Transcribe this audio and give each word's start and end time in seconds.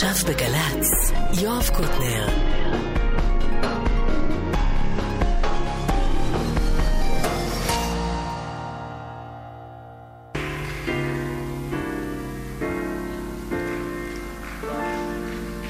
עכשיו 0.00 0.32
בגל"צ, 0.34 1.12
יואב 1.42 1.68
קוטנר. 1.76 2.28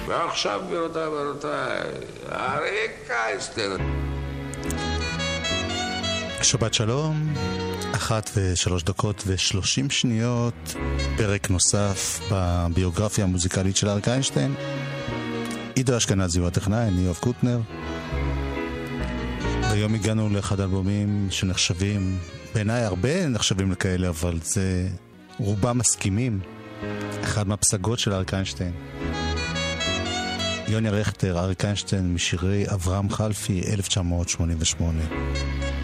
ועכשיו, 0.07 0.61
גבירותיי 0.67 1.07
ורבותיי, 1.07 1.81
אריק 2.33 2.91
קייסטר. 3.07 3.77
שבת 6.43 6.75
שלום, 6.75 7.35
אחת 7.99 8.31
ושלוש 8.37 8.83
דקות 8.83 9.23
ושלושים 9.27 9.91
שניות, 9.91 10.75
פרק 11.17 11.51
נוסף 11.51 12.21
בביוגרפיה 12.31 13.25
המוזיקלית 13.25 13.77
של 13.77 13.89
אריק 13.89 14.09
איינשטיין. 14.09 14.55
עידו 15.75 15.97
אשכנזי 15.97 16.39
הוא 16.39 16.49
הטכנאי, 16.49 16.89
אני 16.89 17.01
יואב 17.01 17.17
קוטנר. 17.21 17.61
היום 19.63 19.95
הגענו 19.95 20.29
לאחד 20.29 20.61
האלבומים 20.61 21.29
שנחשבים, 21.31 22.19
בעיניי 22.55 22.83
הרבה 22.83 23.29
נחשבים 23.29 23.73
לכאלה, 23.73 24.09
אבל 24.09 24.39
זה 24.43 24.89
רובם 25.39 25.79
מסכימים. 25.79 26.41
אחד 27.23 27.49
מהפסגות 27.49 27.99
של 27.99 28.13
אריק 28.13 28.35
איינשטיין. 28.35 28.73
יוני 30.69 30.91
רכטר, 30.91 31.39
אריק 31.39 31.65
איינשטיין, 31.65 32.15
משירי 32.15 32.65
אברהם 32.75 33.11
חלפי, 33.11 33.63
1988. 33.73 35.78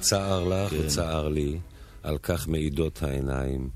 צער 0.00 0.44
לך 0.44 0.72
וצער 0.78 1.28
לי, 1.28 1.58
על 2.02 2.18
כך 2.18 2.48
מעידות 2.48 3.02
העיניים. 3.02 3.68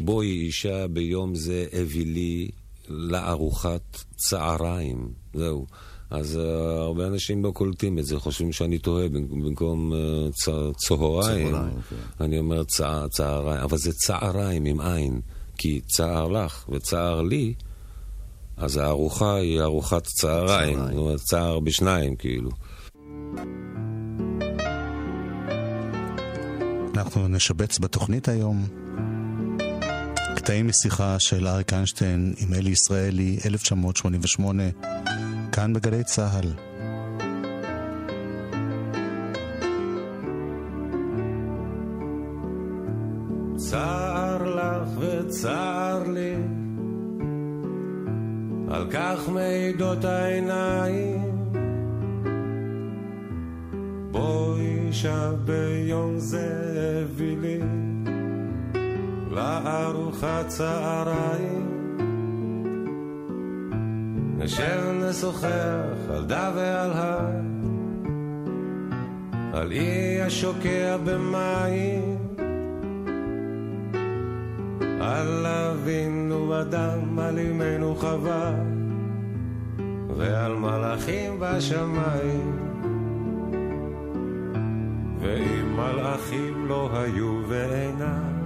בואי 0.00 0.26
אישה 0.26 0.88
ביום 0.88 1.34
זה 1.34 1.66
הביא 1.72 2.06
לי 2.06 2.50
לארוחת 2.88 4.04
צעריים. 4.16 5.08
זהו. 5.34 5.66
אז 6.10 6.36
uh, 6.36 6.40
הרבה 6.80 7.06
אנשים 7.06 7.44
לא 7.44 7.50
קולטים 7.50 7.98
את 7.98 8.06
זה, 8.06 8.18
חושבים 8.18 8.52
שאני 8.52 8.78
טועה 8.78 9.08
במקום 9.08 9.92
uh, 9.92 9.96
צ... 10.32 10.48
צהריים. 10.76 11.52
כן. 11.90 11.96
אני 12.20 12.38
אומר 12.38 12.64
צע... 12.64 13.06
צעריים, 13.10 13.60
אבל 13.60 13.78
זה 13.78 13.92
צעריים 13.92 14.64
עם 14.64 14.80
עין. 14.80 15.20
כי 15.58 15.80
צער 15.80 16.28
לך 16.28 16.68
וצער 16.68 17.22
לי, 17.22 17.54
אז 18.56 18.76
הארוחה 18.76 19.34
היא 19.34 19.60
ארוחת 19.60 20.04
צהריים. 20.04 20.78
זאת 20.78 20.96
אומרת, 20.96 21.20
צער 21.20 21.60
בשניים, 21.60 22.16
כאילו. 22.16 22.50
אנחנו 26.98 27.28
נשבץ 27.28 27.78
בתוכנית 27.78 28.28
היום 28.28 28.66
קטעים 30.36 30.68
משיחה 30.68 31.18
של 31.18 31.46
אריק 31.46 31.72
איינשטיין 31.72 32.34
עם 32.38 32.54
אלי 32.54 32.70
ישראלי, 32.70 33.38
1988, 33.46 34.62
כאן 35.52 35.72
בגלי 35.72 36.04
צה"ל. 36.04 36.52
צער 43.56 44.42
לך 44.42 44.88
וצער 44.98 46.02
לי, 46.08 46.34
על 48.70 48.90
כך 48.90 49.28
מעידות 49.28 50.04
העיניים. 50.04 51.27
בואי 54.88 54.96
שביום 54.96 56.18
זה 56.18 56.48
הביא 57.04 57.36
לי 57.38 57.60
לארוחת 59.30 60.46
צהריים. 60.46 61.66
נשב 64.38 64.80
נשוחח 64.94 66.10
על 66.10 66.24
דה 66.24 66.52
ועל 66.54 66.92
הר, 66.92 67.30
על 69.52 69.72
אי 69.72 70.22
השוקע 70.22 70.96
במים. 71.04 72.16
על 75.00 75.46
אבינו 75.46 76.60
אדם, 76.60 77.18
על 77.18 77.38
אמנו 77.38 77.94
חווה, 77.96 78.54
ועל 80.16 80.54
מלאכים 80.54 81.40
בשמיים. 81.40 82.67
ואם 85.20 85.76
מלאכים 85.76 86.66
לא 86.66 86.90
היו 86.92 87.40
ואינם, 87.48 88.38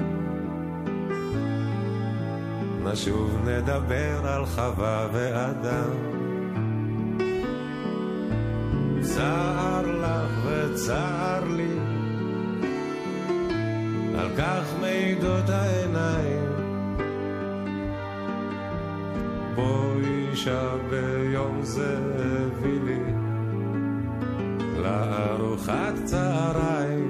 נשוב 2.85 3.49
נדבר 3.49 4.27
על 4.27 4.47
חווה 4.47 5.09
ואדם. 5.13 6.13
צער 9.01 9.83
לך 9.87 10.47
וצער 10.47 11.45
לי, 11.45 11.79
על 14.19 14.29
כך 14.39 14.65
מעידות 14.81 15.49
העיניים. 15.49 16.53
בואי 19.55 20.37
שביום 20.37 21.63
זה 21.63 21.99
הביא 22.19 22.81
לי 22.85 23.13
לארוחת 25.53 25.95
צהריים. 26.05 27.02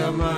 מלאכים 0.00 0.37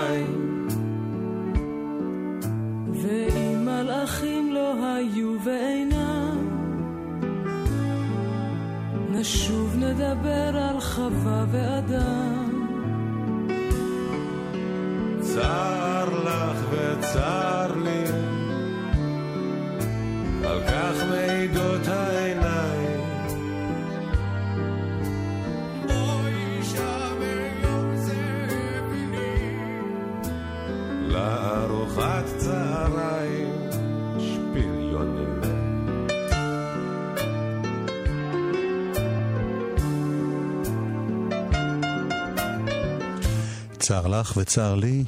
צער 43.90 44.06
לך 44.06 44.32
וצער 44.36 44.74
לי. 44.74 45.04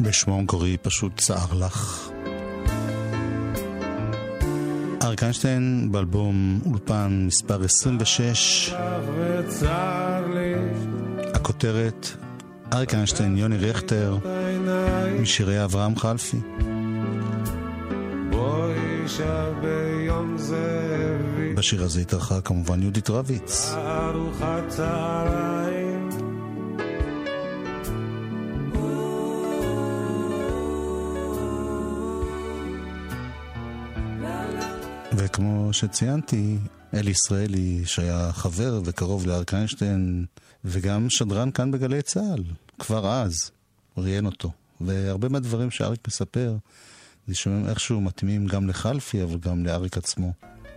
בשמו 0.00 0.38
המקורי 0.38 0.76
פשוט 0.76 1.20
צער 1.20 1.52
לך. 1.52 2.08
אריק 5.02 5.22
איינשטיין 5.22 5.88
באלבום 5.92 6.60
אולפן 6.66 7.24
מספר 7.26 7.64
26, 7.64 8.74
וצר 9.16 10.24
לי, 10.34 10.54
הכותרת 11.34 12.08
אריק 12.72 12.94
איינשטיין, 12.94 13.36
יוני 13.36 13.56
רכטר, 13.56 14.16
משירי 15.20 15.64
אברהם 15.64 15.96
חלפי. 15.96 16.40
בשיר 21.56 21.82
הזה 21.82 22.00
התארחה 22.00 22.40
כמובן 22.40 22.82
יהודית 22.82 23.10
רביץ. 23.10 23.74
וכמו 35.36 35.72
שציינתי, 35.72 36.58
אלי 36.94 37.10
ישראלי, 37.10 37.82
שהיה 37.84 38.32
חבר 38.32 38.80
וקרוב 38.84 39.26
לאריק 39.26 39.54
איינשטיין, 39.54 40.24
וגם 40.64 41.10
שדרן 41.10 41.50
כאן 41.50 41.70
בגלי 41.70 42.02
צה"ל, 42.02 42.42
כבר 42.78 43.08
אז, 43.08 43.50
ראיין 43.96 44.26
אותו. 44.26 44.50
והרבה 44.80 45.28
מהדברים 45.28 45.70
שאריק 45.70 46.08
מספר, 46.08 46.56
נשמעים 47.28 47.68
איכשהו 47.68 48.00
מתאימים 48.00 48.46
גם 48.46 48.68
לחלפי, 48.68 49.22
אבל 49.22 49.38
גם 49.38 49.66
לאריק 49.66 49.96
עצמו. 49.96 50.32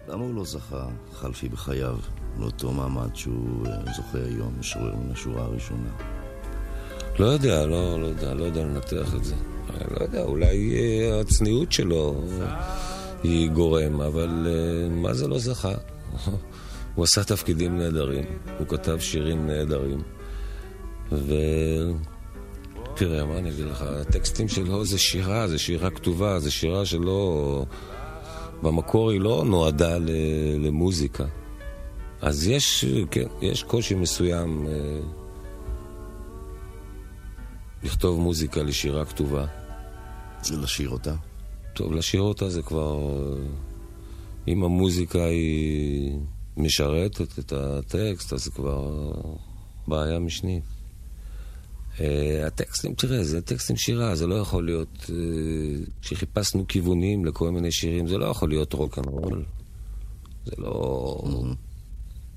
למה 0.08 0.24
הוא 0.24 0.36
לא 0.36 0.46
זכה, 0.46 0.88
חלפי 1.14 1.50
בחייו, 1.50 1.98
לאותו 2.40 2.72
מעמד 2.72 3.16
שהוא 3.16 3.68
אה, 3.68 3.94
זוכה 3.96 4.18
היום, 4.18 4.56
משורר 4.60 4.96
מן 4.96 5.12
השורה 5.12 5.44
הראשונה? 5.44 5.90
לא 7.20 7.26
יודע, 7.26 7.66
לא, 7.66 8.02
לא 8.02 8.06
יודע, 8.06 8.34
לא 8.34 8.44
יודע 8.44 8.64
לנתח 8.64 9.16
את 9.16 9.24
זה. 9.24 9.36
לא 9.92 10.04
יודע, 10.04 10.22
אולי 10.22 10.76
אה, 10.76 11.20
הצניעות 11.20 11.72
שלו 11.72 12.22
היא 13.24 13.50
גורם, 13.50 14.02
אבל 14.02 14.48
אה, 14.50 14.90
מה 14.90 15.14
זה 15.14 15.28
לא 15.28 15.40
זכה? 15.40 15.74
הוא 16.96 17.04
עשה 17.04 17.24
תפקידים 17.24 17.78
נהדרים, 17.78 18.26
הוא 18.60 18.68
כתב 18.68 18.98
שירים 19.00 19.48
נהדרים. 19.48 20.02
ו... 21.12 21.34
תראה, 22.96 23.26
מה 23.26 23.38
אני 23.38 23.50
אגיד 23.50 23.66
לך, 23.66 23.82
הטקסטים 23.82 24.48
שלו 24.48 24.86
זה 24.86 24.98
שירה, 24.98 25.48
זה 25.48 25.60
שירה 25.60 25.90
כתובה, 25.90 26.40
זה 26.40 26.52
שירה 26.52 26.86
שלא... 26.86 27.66
במקור 28.62 29.12
היא 29.12 29.22
לא 29.22 29.44
נועדה 29.48 29.98
למוזיקה. 30.60 31.26
אז 32.22 32.48
יש, 32.48 32.86
כן, 33.12 33.28
יש 33.42 33.64
קושי 33.64 33.96
מסוים 33.96 34.68
אה, 34.68 35.00
לכתוב 37.84 38.20
מוזיקה 38.20 38.64
לשירה 38.64 39.06
כתובה. 39.06 39.46
זה 40.42 40.58
לשיר 40.58 40.90
אותה? 40.90 41.14
טוב, 41.80 41.94
לשיר 41.94 42.22
אותה 42.22 42.50
זה 42.50 42.62
כבר... 42.62 43.00
אם 44.48 44.64
המוזיקה 44.64 45.26
היא 45.26 46.20
משרתת 46.58 47.40
את 47.40 47.54
הטקסט, 47.54 48.34
אז 48.34 48.44
זה 48.44 48.52
כבר 48.52 49.12
בעיה 49.88 50.20
משנית. 50.20 50.64
Uh, 51.98 52.02
הטקסטים, 52.48 52.94
תראה, 52.94 53.24
זה 53.24 53.42
טקסטים 53.42 53.78
שירה, 53.78 54.16
זה 54.16 54.28
לא 54.28 54.36
יכול 54.36 54.66
להיות... 54.66 55.06
Uh, 55.06 55.10
שחיפשנו 56.02 56.68
כיוונים 56.68 57.26
לכל 57.26 57.52
מיני 57.52 57.72
שירים, 57.72 58.08
זה 58.08 58.18
לא 58.18 58.26
יכול 58.26 58.50
להיות 58.50 58.74
רוקנרול. 58.74 59.46
זה 60.46 60.52
לא 60.58 61.22
mm-hmm. 61.24 61.56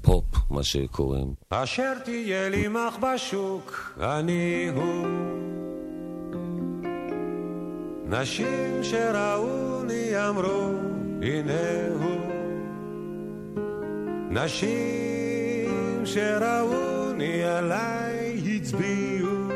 פופ, 0.02 0.24
מה 0.50 0.62
שקוראים. 0.62 1.34
אשר 1.50 1.92
תהיה 2.04 2.48
לי 2.48 2.68
מח 2.68 2.96
בשוק, 3.02 3.92
אני 4.00 4.68
הוא. 4.74 5.71
נשים 8.12 8.82
שראוני 8.82 10.28
אמרו, 10.28 10.72
הנה 11.22 11.88
הוא. 12.00 12.20
נשים 14.30 16.06
שראוני 16.06 17.44
עליי 17.44 18.40
הצביעו. 18.56 19.48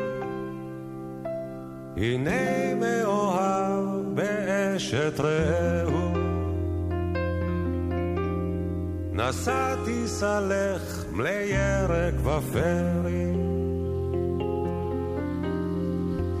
הנה 1.97 2.75
מאוהב 2.75 4.15
באשת 4.15 5.19
רעהו. 5.19 6.13
נשאתי 9.13 10.07
סלך 10.07 11.05
מלי 11.11 11.43
ירק 11.43 12.13
ופרי. 12.23 13.46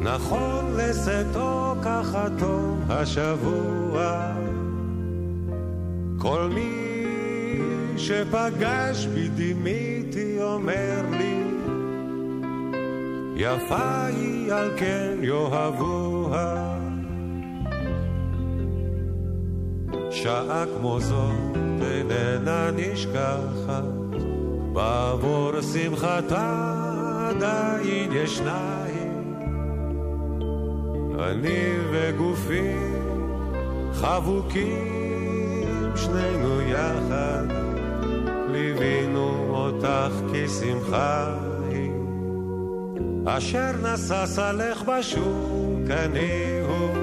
נכון 0.01 0.73
לשאתו 0.77 1.75
כחתו 1.83 2.75
השבוע. 2.89 4.33
כל 6.17 6.49
מי 6.55 7.03
שפגש 7.97 9.05
בי 9.05 9.27
דימיתי 9.27 10.37
אומר 10.41 11.01
לי 11.11 11.43
יפה 13.35 14.05
היא 14.05 14.53
על 14.53 14.69
כן 14.77 15.17
יאהבוה. 15.21 16.77
שעה 20.11 20.65
כמו 20.77 20.99
זאת 20.99 21.57
איננה 21.81 22.71
נשכחת, 22.71 23.83
בעבור 24.73 25.61
שמחתה 25.61 26.73
עדיין 27.29 28.11
ישנה. 28.11 28.76
אני 31.19 31.73
וגופי 31.91 32.73
חבוקים 33.93 34.77
שנינו 35.95 36.61
יחד, 36.61 37.45
ליווינו 38.51 39.47
אותך 39.49 40.13
כשמחה 40.33 41.37
אשר 43.29 43.71
נשא 43.83 44.25
סלך 44.25 44.81
בשוק 44.81 45.89
אני 45.89 46.59
הוא. 46.67 46.97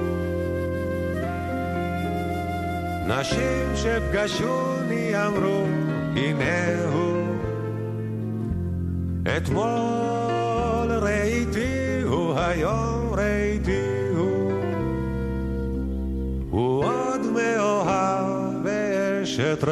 נשים 3.07 3.75
שפגשוני 3.75 5.25
אמרו, 5.27 5.65
הנה 6.15 6.85
הוא. 6.93 7.35
אתמול 9.37 10.91
ראיתי 11.01 12.01
הוא, 12.03 12.39
היום 12.39 13.13
ראיתי 13.13 13.94
באשת 19.37 19.63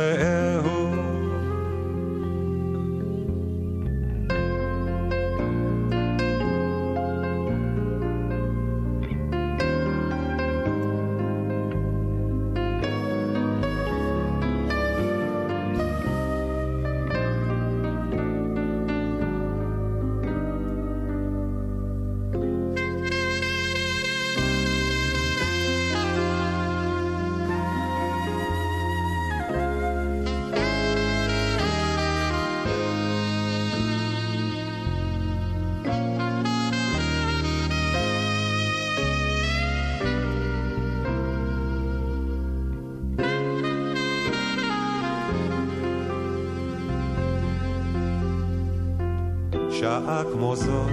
שעה 49.93 50.23
כמו 50.33 50.55
זאת 50.55 50.89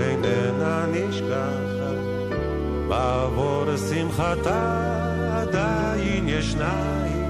איננה 0.00 0.86
נשכחת, 0.92 1.98
בעבור 2.88 3.76
שמחתה 3.76 4.78
עדיין 5.32 6.28
ישנה 6.28 7.02
היא. 7.04 7.24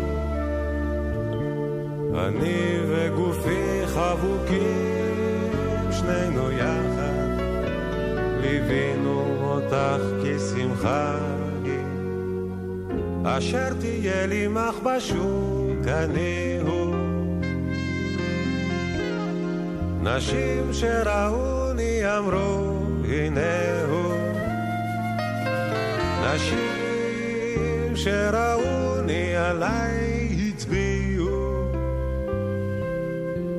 אני 2.15 2.81
וגופי 2.89 3.87
חבוקים, 3.87 4.63
שנינו 5.91 6.51
יחד, 6.51 7.43
ליווינו 8.41 9.25
אותך 9.41 10.03
כשמחה 10.23 11.19
היא. 11.65 11.85
אשר 13.25 13.75
תהיה 13.81 14.27
לי 14.27 14.49
מחבשוק 14.49 15.87
אני 15.87 16.48
נשים 20.17 20.73
שראוני 20.73 22.01
אמרו 22.19 22.79
הנה 23.09 23.85
הוא 23.89 24.15
נשים 26.25 27.97
שראוני 27.97 29.37
עליי 29.37 30.37
הצביעו. 30.49 31.73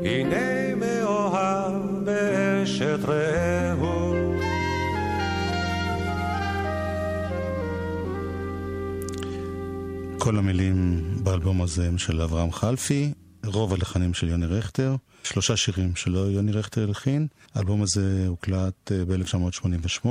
הנה 0.04 0.76
מאוהב 0.76 1.74
באשת 2.04 3.00
רעהו. 3.08 4.16
כל 10.18 10.38
המילים 10.38 11.02
באלבום 11.24 11.62
הזה 11.62 11.88
הם 11.88 11.98
של 11.98 12.22
אברהם 12.22 12.52
חלפי, 12.52 13.14
רוב 13.50 13.74
הלחנים 13.74 14.14
של 14.14 14.30
יוני 14.30 14.46
רכטר, 14.46 14.96
שלושה 15.24 15.58
שירים 15.58 15.96
שלא 15.96 16.20
יוני 16.20 16.52
רכטר 16.52 16.84
הלחין. 16.84 17.28
האלבום 17.56 17.82
הזה 17.82 18.26
הוקלט 18.28 18.92
אה, 18.92 19.06
ב-1988, 19.06 20.08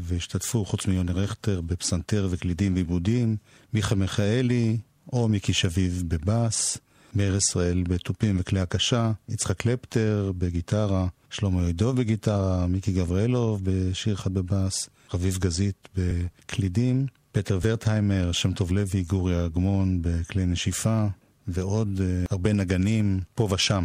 והשתתפו, 0.00 0.64
חוץ 0.64 0.86
מיוני 0.86 1.12
רכטר, 1.12 1.60
בפסנתר 1.60 2.28
וקלידים 2.30 2.74
ועיבודים, 2.74 3.36
מיכה 3.72 3.94
מיכאלי, 3.94 4.78
או 5.12 5.28
מיקי 5.28 5.52
שביב 5.52 6.02
בבאס, 6.08 6.78
מאיר 7.14 7.36
ישראל 7.36 7.82
בתופים 7.82 8.36
וכלי 8.40 8.60
הקשה, 8.60 9.12
יצחק 9.28 9.56
קלפטר 9.56 10.32
בגיטרה, 10.38 11.06
שלמה 11.30 11.68
ידוב 11.68 11.96
בגיטרה, 11.96 12.66
מיקי 12.66 12.92
גבריאלוב 12.92 13.60
בשיר 13.64 14.14
אחד 14.14 14.34
בבאס, 14.34 14.88
רביב 15.14 15.38
גזית 15.38 15.88
בקלידים, 15.96 17.06
פטר 17.32 17.58
ורטהיימר, 17.62 18.32
שם 18.32 18.52
טוב 18.52 18.72
לוי, 18.72 19.02
גורי 19.02 19.46
אגמון 19.46 19.98
בכלי 20.02 20.46
נשיפה, 20.46 21.06
ועוד 21.52 21.98
uh, 21.98 22.26
הרבה 22.30 22.52
נגנים 22.52 23.20
פה 23.34 23.48
ושם. 23.50 23.84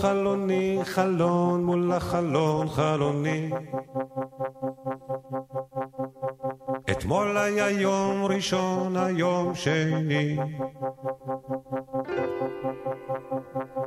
חלוני 0.00 0.78
חלון, 0.84 1.64
מול 1.64 1.92
החלון 1.92 2.68
חלוני. 2.68 3.50
אתמול 6.90 7.36
היה 7.36 7.70
יום 7.70 8.24
ראשון, 8.24 8.96
היום 8.96 9.54
שני. 9.54 10.38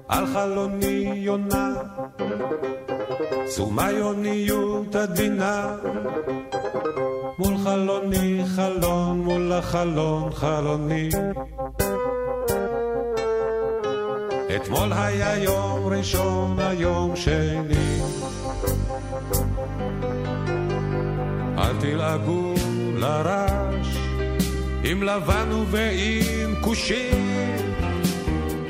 על 0.07 0.25
חלוני 0.25 1.13
יונה, 1.15 1.73
פסומה 3.45 3.91
יוניות 3.91 4.95
עדינה. 4.95 5.77
מול 7.39 7.57
חלוני 7.57 8.43
חלון, 8.55 9.21
מול 9.21 9.51
החלון 9.51 10.31
חלוני. 10.31 11.09
אתמול 14.61 14.93
היה 14.93 15.37
יום 15.37 15.87
ראשון, 15.87 16.59
היום 16.59 17.15
שני. 17.15 18.01
אל 21.57 21.77
תלעגו 21.79 22.53
לרש, 22.95 23.97
עם 24.83 25.03
לבן 25.03 25.49
ועם 25.71 26.55
כושים. 26.61 27.27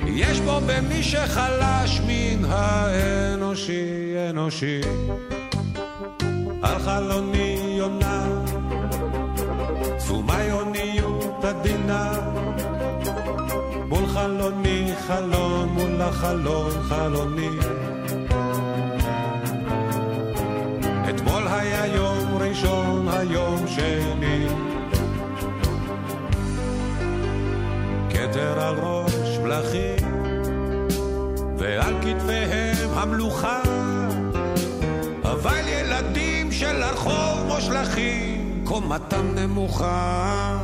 יש 0.05 0.39
בו 0.39 0.60
במי 0.67 1.03
שחלש 1.03 2.01
מן 2.07 2.45
האנושי, 2.45 4.13
אנושי. 4.29 4.81
על 6.62 6.79
חלוני 6.79 7.75
יונה 7.77 8.27
תשומה 9.98 10.43
יוניות 10.43 11.43
עדינה 11.43 12.13
מול 13.88 14.07
חלוני 14.07 14.93
חלון 15.07 15.71
מול 15.91 16.01
החלון 16.01 16.71
חלוני 16.89 17.50
אתמול 21.10 21.48
היה 21.48 21.88
יום 21.88 22.38
ראשון 22.38 23.07
היום 23.07 23.67
שני. 23.67 24.48
כתר 28.10 28.60
על 28.60 28.75
ראש 28.79 29.38
מלכים 29.43 30.24
ועל 31.57 31.93
כתפיהם 32.01 32.89
המלוכה. 32.93 33.62
אבל 35.24 35.67
ילדים 35.67 36.51
של 36.51 36.83
הרחוב 36.83 37.45
מושלכים 37.48 38.62
קומתם 38.63 39.36
נמוכה 39.36 40.57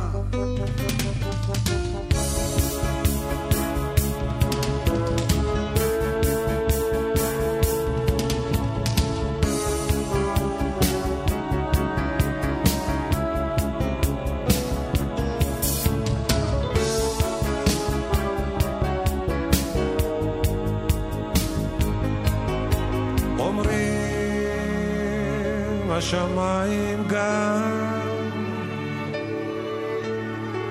השמיים 25.98 27.04
גם. 27.08 28.00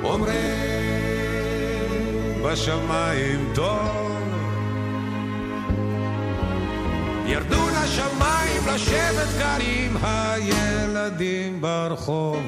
אומרים 0.04 0.44
בשמיים 2.46 3.52
טוב 3.56 4.22
ירדו 7.26 7.70
לשמיים 7.70 8.62
לשבת 8.76 9.28
עם 9.60 9.98
הילדים 10.04 11.62
ברחוב 11.62 12.42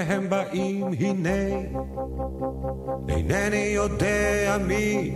הנה 0.00 0.14
הם 0.14 0.28
באים, 0.28 0.84
הנה, 0.98 1.30
אינני 3.08 3.72
יודע 3.74 4.56
מי, 4.66 5.14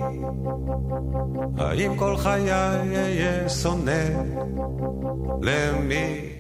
האם 1.59 1.97
כל 1.97 2.17
חיי 2.17 2.53
אהיה 2.53 3.49
שונא 3.49 4.05
למי? 5.43 6.31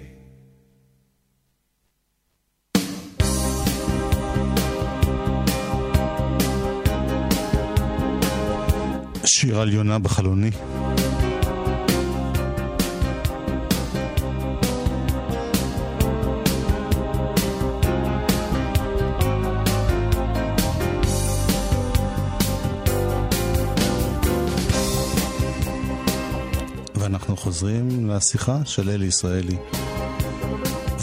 שיר 9.24 9.60
על 9.60 9.72
יונה 9.72 9.98
בחלוני. 9.98 10.50
ואנחנו 27.34 27.52
חוזרים 27.52 28.10
לשיחה 28.10 28.64
של 28.64 28.90
אלי 28.90 29.06
ישראלי 29.06 29.56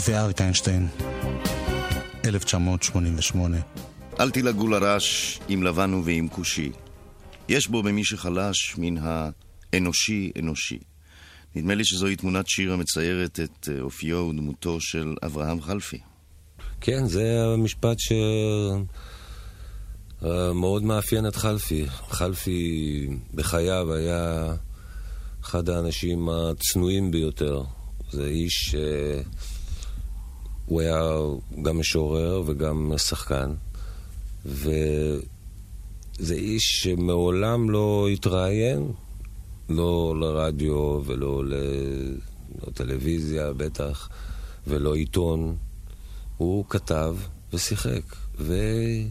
ואריק 0.08 0.40
איינשטיין, 0.40 0.88
1988. 2.24 3.56
אל 4.20 4.30
תלעגו 4.30 4.68
לרש 4.68 5.38
עם 5.48 5.62
לבנו 5.62 6.04
ועם 6.04 6.28
כושי. 6.28 6.72
יש 7.48 7.68
בו 7.68 7.82
במי 7.82 8.04
שחלש 8.04 8.74
מן 8.78 8.94
האנושי 9.02 10.32
אנושי. 10.38 10.78
נדמה 11.54 11.74
לי 11.74 11.84
שזוהי 11.84 12.16
תמונת 12.16 12.48
שיר 12.48 12.72
המציירת 12.72 13.40
את 13.40 13.68
אה, 13.72 13.80
אופיו 13.80 14.16
ודמותו 14.16 14.80
של 14.80 15.14
אברהם 15.24 15.60
חלפי. 15.60 15.98
כן, 16.80 17.06
זה 17.06 17.44
המשפט 17.54 17.98
אה, 20.22 20.52
מאוד 20.52 20.82
מאפיין 20.82 21.26
את 21.26 21.36
חלפי. 21.36 21.86
חלפי 21.88 23.08
בחייו 23.34 23.92
היה 23.92 24.54
אחד 25.44 25.68
האנשים 25.68 26.28
הצנועים 26.28 27.10
ביותר. 27.10 27.62
זה 28.10 28.26
איש, 28.26 28.74
הוא 30.66 30.80
היה 30.80 31.00
גם 31.62 31.78
משורר 31.78 32.42
וגם 32.46 32.92
שחקן, 32.98 33.54
וזה 34.44 36.34
איש 36.34 36.82
שמעולם 36.82 37.70
לא 37.70 38.08
התראיין, 38.12 38.92
לא 39.68 40.14
לרדיו 40.20 41.00
ולא 41.04 41.42
לטלוויזיה 42.66 43.52
בטח, 43.52 44.08
ולא 44.66 44.94
עיתון. 44.94 45.56
הוא 46.36 46.64
כתב 46.68 47.16
ושיחק, 47.52 48.02
וכל 48.38 49.10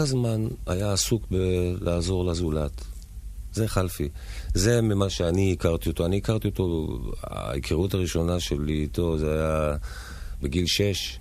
הזמן 0.00 0.46
היה 0.66 0.92
עסוק 0.92 1.22
בלעזור 1.30 2.24
לזולת. 2.24 2.84
זה 3.52 3.68
חלפי. 3.68 4.08
זה 4.54 4.80
ממה 4.80 5.10
שאני 5.10 5.52
הכרתי 5.52 5.88
אותו. 5.88 6.06
אני 6.06 6.16
הכרתי 6.16 6.48
אותו, 6.48 6.88
ההיכרות 7.22 7.94
הראשונה 7.94 8.40
שלי 8.40 8.72
איתו 8.72 9.18
זה 9.18 9.32
היה 9.34 9.76
בגיל 10.42 10.66
שש. 10.66 11.18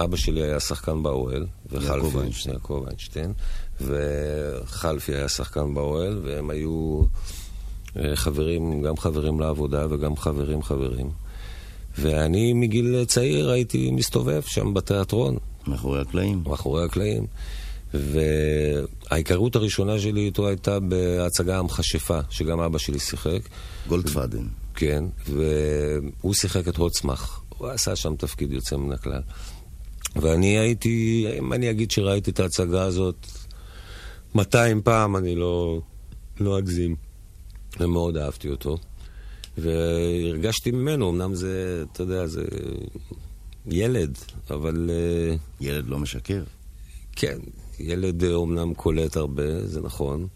אבא 0.00 0.16
שלי 0.16 0.42
היה 0.42 0.60
שחקן 0.60 1.02
באוהל, 1.02 1.46
וחלפי, 1.70 2.50
יעקב 2.50 2.84
איינשטיין, 2.86 3.32
וחלפי 3.80 5.14
היה 5.14 5.28
שחקן 5.28 5.74
באוהל, 5.74 6.20
והם 6.24 6.50
היו 6.50 7.02
אה, 7.96 8.16
חברים, 8.16 8.82
גם 8.82 8.96
חברים 8.96 9.40
לעבודה 9.40 9.86
וגם 9.90 10.16
חברים 10.16 10.62
חברים. 10.62 11.10
ואני 11.98 12.52
מגיל 12.52 13.04
צעיר 13.04 13.50
הייתי 13.50 13.90
מסתובב 13.90 14.42
שם 14.42 14.74
בתיאטרון. 14.74 15.36
מאחורי 15.66 16.00
הקלעים. 16.00 16.42
מאחורי 16.46 16.84
הקלעים. 16.84 17.26
וההיכרות 17.94 19.56
הראשונה 19.56 19.98
שלי 19.98 20.20
איתו 20.20 20.48
הייתה 20.48 20.80
בהצגה 20.80 21.58
המכשפה, 21.58 22.18
שגם 22.30 22.60
אבא 22.60 22.78
שלי 22.78 22.98
שיחק. 22.98 23.40
גולדפאדן. 23.88 24.46
כן, 24.74 25.04
והוא 25.26 26.34
שיחק 26.34 26.68
את 26.68 26.76
הוצמח. 26.76 27.42
הוא 27.48 27.68
עשה 27.68 27.96
שם 27.96 28.16
תפקיד 28.16 28.52
יוצא 28.52 28.76
מן 28.76 28.92
הכלל. 28.92 29.22
ואני 30.16 30.58
הייתי, 30.58 31.26
אם 31.38 31.52
אני 31.52 31.70
אגיד 31.70 31.90
שראיתי 31.90 32.30
את 32.30 32.40
ההצגה 32.40 32.82
הזאת 32.82 33.26
200 34.34 34.82
פעם, 34.82 35.16
אני 35.16 35.34
לא, 35.34 35.80
לא 36.40 36.58
אגזים. 36.58 36.96
ומאוד 37.80 38.16
אהבתי 38.16 38.48
אותו. 38.48 38.78
והרגשתי 39.58 40.70
ממנו, 40.70 41.10
אמנם 41.10 41.34
זה, 41.34 41.84
אתה 41.92 42.02
יודע, 42.02 42.26
זה 42.26 42.44
ילד, 43.66 44.18
אבל... 44.50 44.90
אה, 44.90 45.36
ילד 45.60 45.88
לא 45.88 45.98
משקר. 45.98 46.42
כן, 47.16 47.38
ילד 47.80 48.24
אומנם 48.24 48.74
קולט 48.74 49.16
הרבה, 49.16 49.66
זה 49.66 49.80
נכון. 49.80 50.26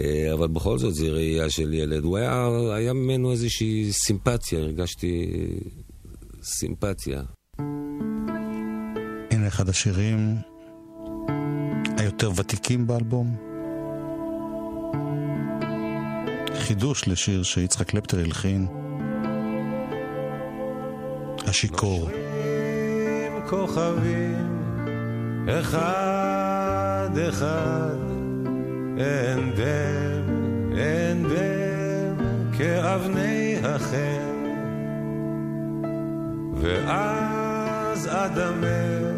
אה, 0.00 0.32
אבל 0.32 0.48
בכל 0.48 0.78
זאת 0.78 0.94
זו 0.94 1.06
ראייה 1.12 1.50
של 1.50 1.74
ילד. 1.74 2.04
הוא 2.04 2.16
היה, 2.16 2.48
היה 2.74 2.92
ממנו 2.92 3.32
איזושהי 3.32 3.92
סימפתיה, 3.92 4.58
הרגשתי 4.58 5.26
סימפתיה. 6.42 7.22
הנה 9.30 9.46
אחד 9.48 9.68
השירים 9.68 10.36
היותר 11.98 12.30
ותיקים 12.36 12.86
באלבום. 12.86 13.36
חידוש 16.54 17.08
לשיר 17.08 17.42
שיצחק 17.42 17.86
קלפטר 17.88 18.18
הלחין. 18.18 18.66
השיכור. 21.46 22.10
כוכבים 23.48 24.48
אחד 25.48 26.11
אחד 27.10 27.96
אין 28.98 29.50
דם, 29.56 30.76
אין 30.78 31.22
דם 31.22 32.24
כאבני 32.58 33.56
החן. 33.64 34.32
ואז 36.60 38.08
אדמה 38.08 39.12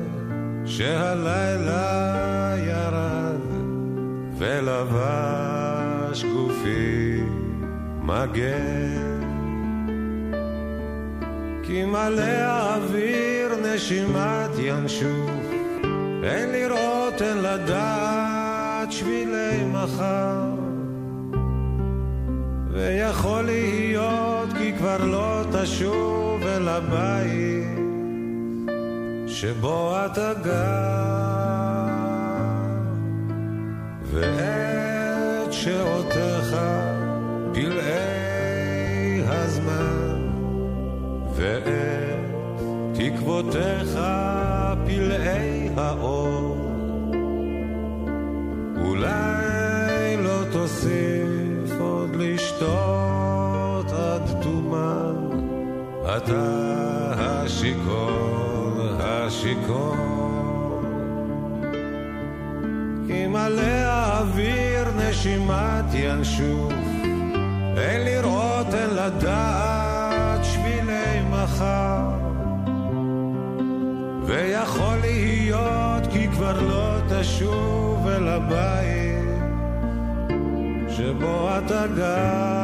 שהלילה 0.67 2.55
ירד 2.59 3.41
ולבש 4.39 6.25
גופי 6.25 7.21
מגן. 8.03 9.15
כי 11.63 11.85
מלא 11.85 12.23
האוויר 12.23 13.49
נשימת 13.75 14.51
ינשוף 14.59 15.45
אין 16.25 16.53
לראות, 16.53 16.94
אין 17.23 17.43
לדעת 17.43 18.93
שבילי 18.93 19.65
מחר. 19.73 20.55
ויכול 22.71 23.43
להיות 23.43 24.49
כי 24.59 24.73
כבר 24.79 25.05
לא 25.05 25.43
תשוב 25.53 26.43
אל 26.43 26.69
הבית 26.69 27.79
שבו 29.27 29.97
אתה 30.07 30.33
גר. 30.45 31.15
ואת 34.15 35.53
שעותיך 35.53 36.57
פלאי 37.55 39.23
הזמן 39.27 40.29
ואת 41.37 41.65
תקוותיך 42.95 43.99
לשתות 52.65 53.93
עד 53.93 54.43
תומן, 54.43 55.15
אתה 56.17 57.13
השיכור, 57.17 58.81
השיכור. 59.01 59.97
כי 63.07 63.27
מלא 63.27 63.63
האוויר 63.63 64.89
נשימת 64.97 65.85
ינשוף, 65.95 66.73
אין 67.77 68.05
לראות, 68.05 68.75
אין 68.75 68.91
לדעת 68.91 70.45
שבילי 70.45 71.21
מחר. 71.31 72.05
ויכול 74.27 74.97
להיות 75.01 76.07
כי 76.13 76.29
כבר 76.29 76.61
לא 76.61 76.97
תשוב 77.09 78.09
אל 78.09 78.29
הבית 78.29 78.94
שבו 81.25 81.49
אתה 81.59 81.87
גר. 81.87 82.64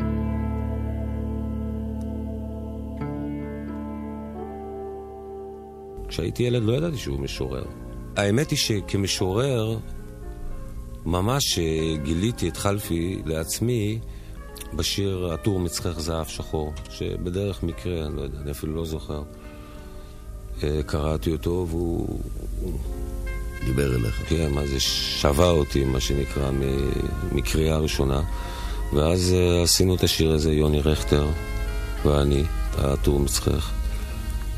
כשהייתי 6.11 6.43
ילד 6.43 6.63
לא 6.63 6.73
ידעתי 6.73 6.97
שהוא 6.97 7.19
משורר. 7.19 7.63
האמת 8.17 8.49
היא 8.49 8.57
שכמשורר, 8.59 9.77
ממש 11.05 11.59
גיליתי 12.03 12.49
את 12.49 12.57
חלפי 12.57 13.21
לעצמי 13.25 13.99
בשיר 14.73 15.29
"עטור 15.33 15.59
מצחך 15.59 15.99
זהב 15.99 16.27
שחור", 16.27 16.73
שבדרך 16.89 17.63
מקרה, 17.63 18.05
אני 18.05 18.15
לא 18.15 18.21
יודע, 18.21 18.37
אני 18.41 18.51
אפילו 18.51 18.75
לא 18.75 18.85
זוכר. 18.85 19.23
אה, 20.63 20.83
קראתי 20.85 21.31
אותו 21.31 21.65
והוא... 21.69 22.19
דיבר 23.65 23.95
אליך. 23.95 24.23
כן, 24.29 24.51
מה 24.51 24.67
זה 24.67 24.79
שבה 24.79 25.49
אותי, 25.49 25.83
מה 25.83 25.99
שנקרא, 25.99 26.51
מקריאה 27.31 27.77
ראשונה. 27.77 28.21
ואז 28.93 29.35
uh, 29.35 29.63
עשינו 29.63 29.95
את 29.95 30.03
השיר 30.03 30.31
הזה, 30.31 30.53
יוני 30.53 30.81
רכטר 30.81 31.27
ואני, 32.05 32.43
הטור 32.77 33.19
מצחך. 33.19 33.80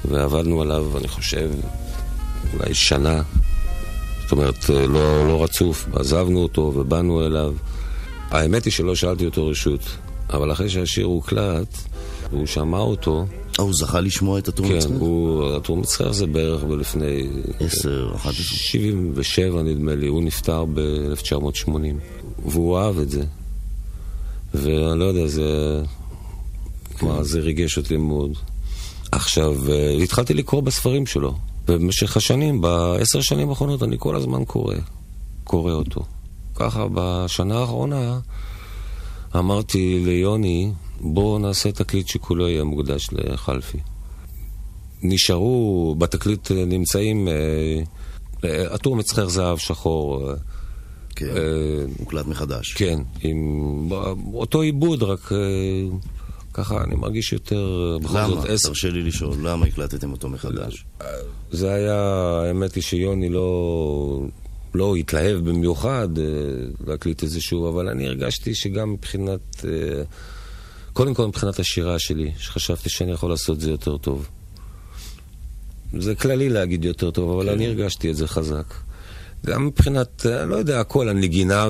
ועבדנו 0.05 0.61
עליו, 0.61 0.97
אני 0.97 1.07
חושב, 1.07 1.51
אולי 2.53 2.73
שנה. 2.73 3.21
זאת 4.23 4.31
אומרת, 4.31 4.69
אה, 4.69 4.87
לא, 4.87 5.27
לא 5.27 5.43
רצוף. 5.43 5.87
עזבנו 5.93 6.39
אותו 6.39 6.61
ובאנו 6.75 7.25
אליו. 7.25 7.53
האמת 8.29 8.65
היא 8.65 8.73
שלא 8.73 8.95
שאלתי 8.95 9.25
אותו 9.25 9.47
רשות, 9.47 9.81
אבל 10.29 10.51
אחרי 10.51 10.69
שהשיר 10.69 11.05
הוקלט, 11.05 11.77
והוא 12.31 12.45
שמע 12.45 12.77
אותו... 12.77 13.25
אה, 13.59 13.63
הוא 13.63 13.73
זכה 13.73 14.01
לשמוע 14.01 14.39
את 14.39 14.47
הטור 14.47 14.67
כן, 14.67 14.75
מצחך? 14.75 14.89
כן, 14.89 14.95
הוא, 14.99 15.55
הטור 15.55 15.77
מצחך 15.77 16.11
זה 16.11 16.27
בערך 16.27 16.63
בלפני... 16.63 17.27
עשר, 17.59 18.11
אחת 18.15 18.29
עשרה. 18.29 18.43
77 18.43 19.61
נדמה 19.61 19.95
לי, 19.95 20.07
הוא 20.07 20.23
נפטר 20.23 20.65
ב-1980. 20.65 21.69
והוא 22.45 22.77
אהב 22.77 22.99
את 22.99 23.09
זה. 23.09 23.23
ואני 24.53 24.99
לא 24.99 25.05
יודע, 25.05 25.27
זה... 25.27 25.81
מה, 27.01 27.23
זה 27.23 27.39
ריגש 27.39 27.77
אותי 27.77 27.97
מאוד. 27.97 28.31
עכשיו, 29.15 29.71
אה, 29.71 29.91
התחלתי 30.03 30.33
לקרוא 30.33 30.61
בספרים 30.61 31.05
שלו. 31.05 31.35
ובמשך 31.67 32.17
השנים, 32.17 32.61
בעשר 32.61 33.21
שנים 33.21 33.49
האחרונות, 33.49 33.83
אני 33.83 33.95
כל 33.99 34.15
הזמן 34.15 34.45
קורא. 34.45 34.75
קורא 35.43 35.71
אותו. 35.71 36.01
ככה, 36.55 36.85
בשנה 36.93 37.59
האחרונה 37.59 38.19
אמרתי 39.35 40.01
ליוני, 40.05 40.71
בואו 40.99 41.39
נעשה 41.39 41.71
תקליט 41.71 42.07
שכולו 42.07 42.49
יהיה 42.49 42.63
מוקדש 42.63 43.09
לחלפי. 43.11 43.77
נשארו, 45.01 45.95
בתקליט 45.97 46.51
נמצאים 46.51 47.27
אה, 47.27 48.73
עטור 48.73 48.95
מצחר 48.95 49.29
זהב 49.29 49.57
שחור. 49.57 50.29
אה, 50.29 50.35
כן, 51.15 51.25
מוקלט 51.99 52.27
מחדש. 52.27 52.73
כן, 52.73 52.99
עם 53.21 53.89
אותו 54.33 54.61
עיבוד, 54.61 55.03
רק 55.03 55.31
ככה 56.53 56.83
אני 56.83 56.95
מרגיש 56.95 57.33
יותר... 57.33 57.97
למה? 58.13 58.41
תרשה 58.63 58.89
לי 58.89 59.03
לשאול, 59.03 59.35
למה 59.41 59.65
הקלטתם 59.65 60.11
אותו 60.11 60.29
מחדש? 60.29 60.85
זה 61.51 61.73
היה, 61.73 62.01
האמת 62.47 62.75
היא 62.75 62.83
שיוני 62.83 63.29
לא... 63.29 64.21
לא 64.75 64.95
התלהב 64.95 65.49
במיוחד 65.49 66.07
להקליט 66.87 67.23
את 67.23 67.29
זה 67.29 67.41
שוב, 67.41 67.65
אבל 67.65 67.89
אני 67.89 68.07
הרגשתי 68.07 68.55
שגם 68.55 68.93
מבחינת... 68.93 69.65
קודם 70.93 71.13
כל 71.13 71.27
מבחינת 71.27 71.59
השירה 71.59 71.99
שלי, 71.99 72.31
שחשבתי 72.37 72.89
שאני 72.89 73.11
יכול 73.11 73.29
לעשות 73.29 73.59
זה 73.59 73.71
יותר 73.71 73.97
טוב. 73.97 74.27
זה 75.99 76.15
כללי 76.15 76.49
להגיד 76.49 76.85
יותר 76.85 77.11
טוב, 77.11 77.31
אבל 77.31 77.45
כן. 77.45 77.53
אני 77.53 77.67
הרגשתי 77.67 78.11
את 78.11 78.15
זה 78.15 78.27
חזק. 78.27 78.73
גם 79.45 79.67
מבחינת, 79.67 80.25
לא 80.25 80.55
יודע, 80.55 80.79
הכל, 80.79 81.09
הנגינה 81.09 81.69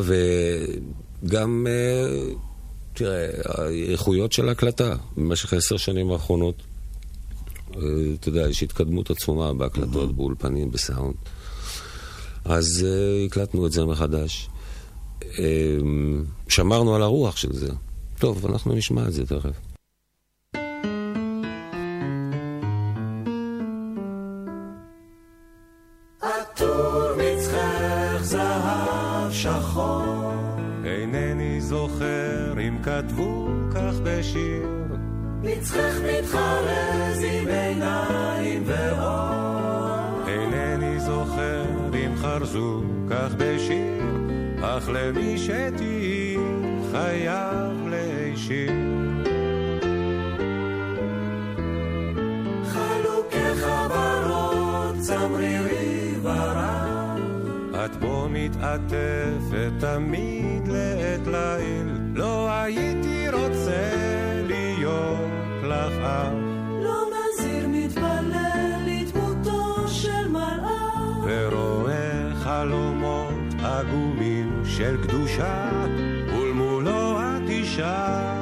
וגם, 1.24 1.68
תראה, 2.94 3.28
האיכויות 3.46 4.32
של 4.32 4.50
ההקלטה 4.50 4.96
במשך 5.18 5.54
עשר 5.54 5.78
שנים 5.78 6.12
האחרונות. 6.12 6.56
אתה 7.72 8.30
יודע, 8.30 8.50
יש 8.50 8.64
התקדמות 8.64 9.12
עצומה 9.12 9.54
בהקלטות, 9.54 10.10
mm-hmm. 10.10 10.14
באולפנים, 10.14 10.72
בסאונד. 10.72 11.16
אז 12.46 12.86
uh, 12.86 13.26
הקלטנו 13.26 13.68
את 13.68 13.72
זה 13.72 13.86
מחדש. 13.86 14.50
Uh, 15.22 15.26
שמרנו 16.50 16.96
על 16.96 17.02
הרוח 17.02 17.38
של 17.38 17.54
זה. 17.54 17.70
טוב, 18.20 18.46
אנחנו 18.46 18.76
נשמע 18.76 19.08
את 19.08 19.14
זה 19.14 19.26
תכף. 19.26 19.73
מצחך 35.64 35.96
מתחרז 36.04 37.24
עם 37.24 37.48
עיניים 37.48 38.64
ואור. 38.66 40.28
אינני 40.28 41.00
זוכר 41.00 41.66
אם 41.94 42.16
חרזו 42.16 42.82
כך 43.10 43.34
בשיר, 43.38 44.04
אך 44.62 44.90
למי 44.94 45.38
שתהי 45.38 46.38
חייב 46.92 47.88
להישיר. 47.90 48.72
חלוקי 52.66 53.56
חברות, 53.56 54.96
צמרירי 55.00 56.14
ורב. 56.22 57.20
את 57.86 57.96
בו 57.96 58.28
מתעטפת 58.30 59.72
תמיד 59.80 60.68
לעת 60.68 61.28
ליל, 61.28 61.98
לא 62.16 62.52
הייתי 62.52 63.30
רוצה 63.30 64.23
לך. 66.14 66.34
לא 66.84 67.04
נזיר 67.14 67.68
מתפלל 67.68 68.78
לדמותו 68.86 69.88
של 69.88 70.28
מלאך. 70.28 71.24
ורואה 71.24 72.36
חלומות 72.36 73.54
עגומים 73.64 74.64
של 74.66 74.98
קדושה, 75.04 75.72
ולמולו 76.36 77.20
את 77.20 77.50
אישה. 77.50 78.34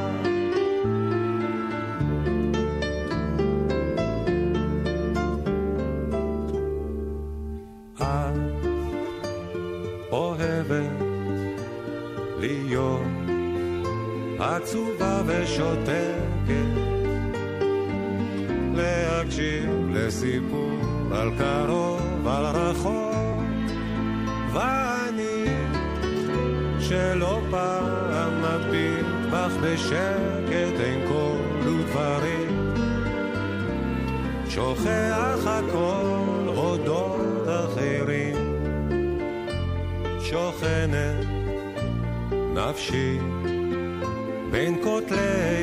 עצובה 14.62 15.22
ושותקת, 15.26 16.11
להקשיב 18.82 19.70
לסיפור 19.90 20.80
על 21.12 21.32
קרוב, 21.38 22.28
על 22.28 22.46
רחוק, 22.46 23.44
ואני 24.54 25.46
שלא 26.80 27.42
פעם 27.52 28.34
מביט 28.42 29.06
בך 29.32 29.52
בשקט 29.64 30.80
אין 30.80 31.08
קול 31.08 31.68
ודברים, 31.68 32.74
שוכח 34.50 35.40
הכל 35.46 36.48
אודות 36.48 37.48
אחרים, 37.48 38.36
שוכנת 40.22 41.26
נפשי 42.56 43.20
בין 44.52 44.84
כותלי 44.84 45.61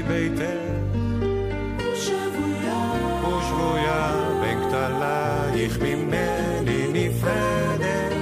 כתלייך 5.69 5.83
ממני 5.83 6.87
נפרדת. 6.93 8.13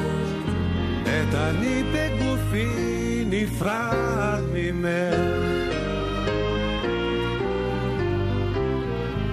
את 1.02 1.34
אני 1.34 1.82
בגופי 1.82 3.24
נפרד 3.26 4.42
ממך. 4.52 4.86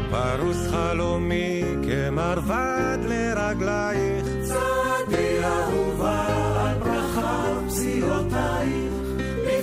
פרוס 0.09 0.67
חלומי 0.71 1.63
כמרבד 1.83 2.97
לרגלייך. 3.05 4.25
צעדי 4.41 5.43
אהובה 5.43 6.27
על 6.57 6.77
ברכה 6.79 7.53
פסיעותייך. 7.67 8.93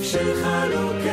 של 0.02 0.34
חלוקי 0.44 1.09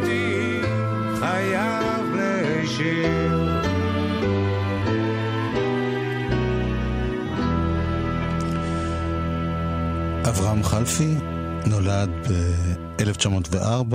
שתהי 0.00 0.60
חייב 1.18 2.06
להשאיר. 2.14 3.60
אברהם 10.28 10.62
חלפי 10.62 11.14
נולד 11.66 12.10
ב-1904 12.28 13.94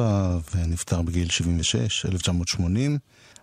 ונפטר 0.55 1.01
בגיל 1.01 1.29
76, 1.29 2.05
1980. 2.05 2.97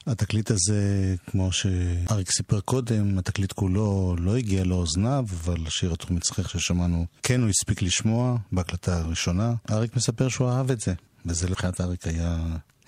התקליט 0.06 0.50
הזה, 0.50 1.14
כמו 1.30 1.52
שאריק 1.52 2.30
סיפר 2.30 2.60
קודם, 2.60 3.18
התקליט 3.18 3.52
כולו 3.52 4.16
לא 4.18 4.36
הגיע 4.36 4.64
לאוזניו, 4.64 5.24
אבל 5.30 5.56
שיר 5.68 5.92
התחום 5.92 6.16
מצחך 6.16 6.50
ששמענו, 6.50 7.06
כן 7.22 7.40
הוא 7.40 7.48
הספיק 7.48 7.82
לשמוע 7.82 8.36
בהקלטה 8.52 8.98
הראשונה. 8.98 9.54
אריק 9.70 9.96
מספר 9.96 10.28
שהוא 10.28 10.48
אהב 10.48 10.70
את 10.70 10.80
זה, 10.80 10.94
וזה 11.26 11.48
לבחינת 11.48 11.80
אריק 11.80 12.06
היה 12.06 12.38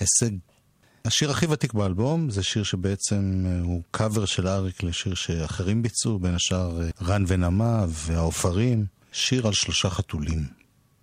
הישג. 0.00 0.36
השיר 1.04 1.30
הכי 1.30 1.46
ותיק 1.46 1.72
באלבום 1.72 2.30
זה 2.30 2.42
שיר 2.42 2.62
שבעצם 2.62 3.44
הוא 3.62 3.82
קאבר 3.90 4.24
של 4.24 4.48
אריק 4.48 4.82
לשיר 4.82 5.14
שאחרים 5.14 5.82
ביצעו, 5.82 6.18
בין 6.18 6.34
השאר 6.34 6.80
רן 7.02 7.24
ונמה 7.26 7.84
והעופרים. 7.88 8.86
שיר 9.12 9.46
על 9.46 9.52
שלושה 9.52 9.90
חתולים. 9.90 10.44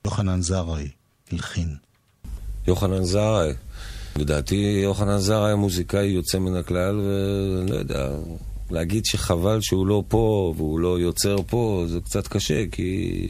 יוחנן 0.06 0.42
זרעי 0.42 0.90
הלחין. 1.32 1.76
יוחנן 2.68 3.04
זרעי. 3.04 3.54
לדעתי 4.16 4.80
יוחנן 4.84 5.18
זרעי 5.18 5.56
מוזיקאי 5.56 6.06
יוצא 6.06 6.40
מן 6.40 6.56
הכלל, 6.56 7.00
ולא 7.00 7.76
יודע, 7.76 8.10
להגיד 8.72 9.06
שחבל 9.06 9.62
שהוא 9.62 9.88
לא 9.88 10.04
פה 10.08 10.54
והוא 10.58 10.80
לא 10.80 11.00
יוצר 11.00 11.36
פה, 11.48 11.86
זה 11.88 12.00
קצת 12.02 12.28
קשה, 12.28 12.64
כי... 12.72 13.28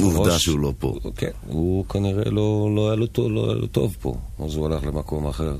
עובדה. 0.00 0.38
שהוא 0.38 0.58
לא 0.58 0.72
פה. 0.78 0.94
כן, 1.16 1.30
הוא 1.46 1.84
כנראה 1.84 2.30
לא, 2.30 2.70
לא, 2.76 2.88
היה 2.88 2.96
לו 2.96 3.06
טוב, 3.06 3.30
לא 3.30 3.44
היה 3.44 3.54
לו 3.54 3.66
טוב 3.66 3.96
פה, 4.00 4.14
אז 4.44 4.54
הוא 4.54 4.66
הלך 4.66 4.84
למקום 4.84 5.26
אחר. 5.26 5.56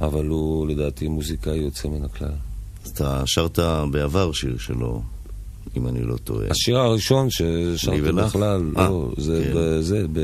אבל 0.00 0.26
הוא 0.26 0.68
לדעתי 0.68 1.08
מוזיקאי 1.08 1.56
יוצא 1.56 1.88
מן 1.88 2.04
הכלל. 2.04 2.32
אז 2.84 2.90
אתה 2.90 3.22
שרת 3.26 3.58
בעבר 3.90 4.32
שיר 4.32 4.58
שלו. 4.58 5.02
אם 5.76 5.88
אני 5.88 6.02
לא 6.02 6.16
טועה. 6.16 6.46
השיר 6.50 6.78
הראשון 6.78 7.30
ששרתי 7.30 8.00
בכלל, 8.00 8.70
아, 8.76 8.80
לא, 8.80 9.12
זה, 9.16 9.44
כן. 9.44 9.52
בזה, 9.54 10.06
ב, 10.12 10.20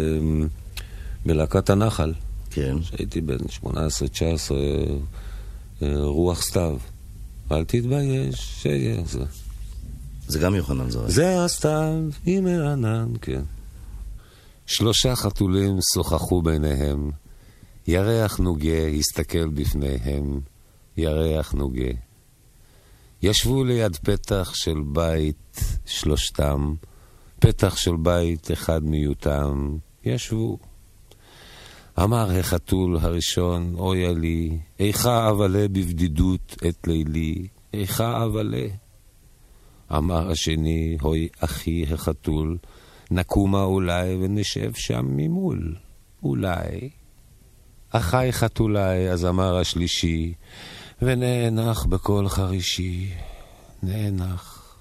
בלהקת 1.26 1.70
הנחל. 1.70 2.12
כן. 2.50 2.76
שהייתי 2.82 3.20
בן 3.20 3.37
18-19, 3.62 3.66
אה, 5.82 5.88
רוח 6.00 6.42
סתיו. 6.42 6.76
אל 7.52 7.64
תתבייש 7.64 8.34
שיהיה 8.62 9.02
זה. 9.06 9.24
זה 10.28 10.38
גם 10.38 10.54
יוחנן 10.54 10.90
זרעי. 10.90 11.12
זה 11.12 11.44
הסתיו 11.44 12.02
עם 12.26 12.46
הענן, 12.46 13.12
כן. 13.20 13.42
שלושה 14.66 15.16
חתולים 15.16 15.78
שוחחו 15.94 16.42
ביניהם, 16.42 17.10
ירח 17.87 18.38
נוגה 18.38 18.87
הסתכל 18.98 19.48
בפניהם, 19.48 20.40
ירח 20.96 21.52
נוגה. 21.52 21.90
ישבו 23.22 23.64
ליד 23.64 23.96
פתח 23.96 24.50
של 24.54 24.82
בית 24.87 25.60
שלושתם, 25.87 26.74
פתח 27.38 27.76
של 27.76 27.96
בית 27.96 28.52
אחד 28.52 28.84
מיותם, 28.84 29.76
ישבו. 30.04 30.58
אמר 32.02 32.38
החתול 32.38 32.96
הראשון, 32.96 33.74
אויה 33.74 34.12
לי, 34.12 34.58
איכה 34.78 35.30
אבלה 35.30 35.68
בבדידות 35.68 36.56
את 36.68 36.87
לילי, 36.87 37.46
איכה 37.72 38.24
אבלה. 38.24 38.66
אמר 39.96 40.30
השני, 40.30 40.96
הוי 41.00 41.28
אחי 41.40 41.85
החתול, 41.92 42.59
נקומה 43.11 43.62
אולי 43.62 44.14
ונשב 44.14 44.70
שם 44.74 45.07
ממול, 45.09 45.74
אולי. 46.22 46.90
אחי 47.90 48.28
חתולי, 48.33 49.11
אז 49.11 49.24
אמר 49.24 49.57
השלישי, 49.57 50.35
ונאנח 51.02 51.85
בקול 51.85 52.28
חרישי, 52.28 53.11
נאנח. 53.83 54.76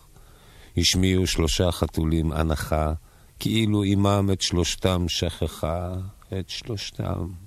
השמיעו 0.77 1.27
שלושה 1.27 1.71
חתולים 1.71 2.31
הנחה, 2.31 2.93
כאילו 3.39 3.83
עמם 3.83 4.29
את 4.33 4.41
שלושתם 4.41 5.05
שכחה, 5.07 5.93
את 6.39 6.49
שלושתם. 6.49 7.42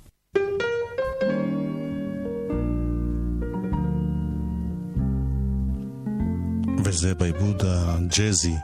וזה 6.88 7.14
בעיבוד 7.14 7.62
הג'אזי 7.66 8.55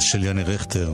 של 0.00 0.24
יאני 0.24 0.42
רכטר. 0.42 0.92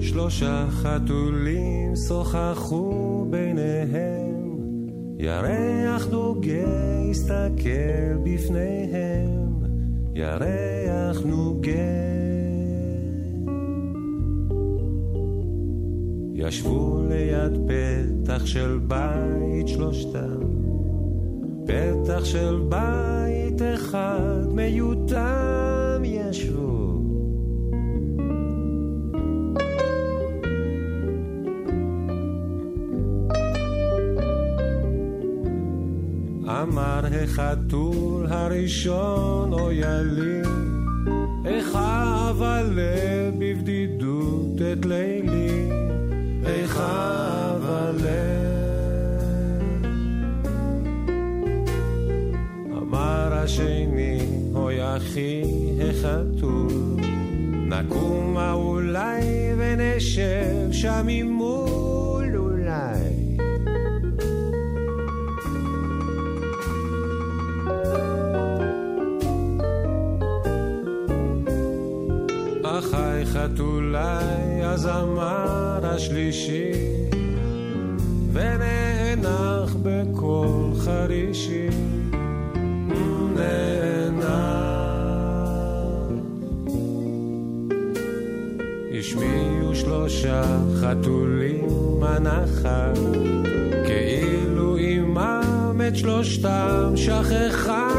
שלושה 0.00 0.66
חתולים 0.70 1.96
שוחחו 2.08 3.26
ביניהם, 3.30 4.58
ירח 5.18 6.06
נוגה 6.06 7.08
הסתכל 7.10 8.16
בפניהם, 8.24 9.64
ירח 10.14 11.20
נוגה. 11.24 12.39
ישבו 16.40 17.02
ליד 17.08 17.58
פתח 17.66 18.46
של 18.46 18.80
בית 18.88 19.68
שלושתם, 19.68 20.40
פתח 21.66 22.24
של 22.24 22.62
בית 22.68 23.62
אחד 23.74 24.46
מיותם 24.54 26.02
ישבו. 26.04 26.80
אמר 36.62 37.00
החתול 37.22 38.26
הראשון, 38.26 39.52
אוי 39.52 39.82
לי, 40.02 40.42
איך 41.44 41.76
אבלה 41.76 43.30
בבדידות 43.38 44.60
את 44.72 44.86
לילי, 44.86 45.29
איך 46.46 46.76
אבלה. 46.76 48.40
אמר 52.72 53.32
השני, 53.32 54.18
אוי 54.54 54.96
אחי 54.96 55.42
החתול, 55.80 56.96
נקומה 57.66 58.52
אולי 58.52 59.22
ונשב 59.58 60.72
שם 60.72 61.02
ממול 61.06 62.36
אולי. 62.36 63.30
חי 72.80 73.22
חתולי, 73.26 74.49
אז 74.80 74.86
אמר 74.86 75.80
השלישי, 75.82 76.72
ונאנח 78.32 79.76
בקול 79.82 80.74
חרישי, 80.84 81.68
נאנח. 83.36 84.30
השמיעו 88.98 89.74
שלושה 89.74 90.42
חתולים 90.80 91.68
הנחה, 92.02 92.92
כאילו 93.86 94.76
עמם 94.76 95.80
את 95.88 95.96
שלושתם, 95.96 96.92
שכחה 96.96 97.89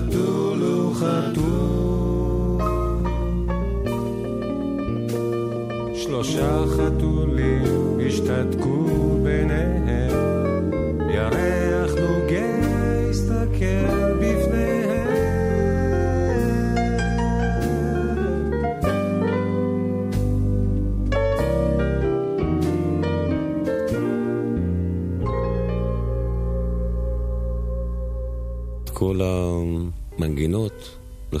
חתול 0.00 0.62
הוא 0.62 0.94
חתול. 0.94 2.60
שלושה 5.94 6.62
חתולים 6.76 8.00
השתתקו 8.06 8.86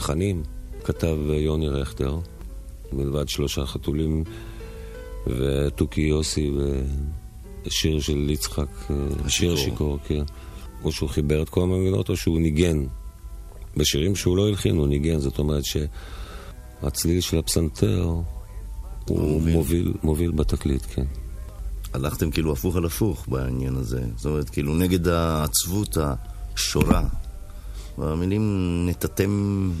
לחנים, 0.00 0.42
כתב 0.84 1.16
יוני 1.30 1.68
רכטר, 1.68 2.18
מלבד 2.92 3.28
שלושה 3.28 3.66
חתולים 3.66 4.24
ותוכי 5.26 6.00
יוסי 6.00 6.50
ושיר 7.66 8.00
של 8.00 8.30
יצחק, 8.30 8.68
שיר 9.28 9.56
שיכור, 9.56 9.98
כן. 10.06 10.22
או 10.84 10.92
שהוא 10.92 11.08
חיבר 11.08 11.42
את 11.42 11.48
כל 11.48 11.62
המנגינות 11.62 12.08
או 12.08 12.16
שהוא 12.16 12.40
ניגן. 12.40 12.84
בשירים 13.76 14.16
שהוא 14.16 14.36
לא 14.36 14.48
הלחין 14.48 14.76
הוא 14.76 14.88
ניגן, 14.88 15.18
זאת 15.18 15.38
אומרת 15.38 15.62
שהצליל 15.64 17.20
של 17.20 17.38
הפסנתר 17.38 18.02
הוא. 19.08 19.42
מוביל, 19.42 19.94
מוביל 20.02 20.30
בתקליט, 20.30 20.82
כן. 20.94 21.04
הלכתם 21.92 22.30
כאילו 22.30 22.52
הפוך 22.52 22.76
על 22.76 22.84
הפוך 22.84 23.28
בעניין 23.28 23.76
הזה. 23.76 24.02
זאת 24.16 24.26
אומרת, 24.26 24.50
כאילו 24.50 24.74
נגד 24.74 25.08
העצבות 25.08 25.96
השורה. 25.96 27.08
והמילים 27.98 28.42
נטאתם 28.88 29.30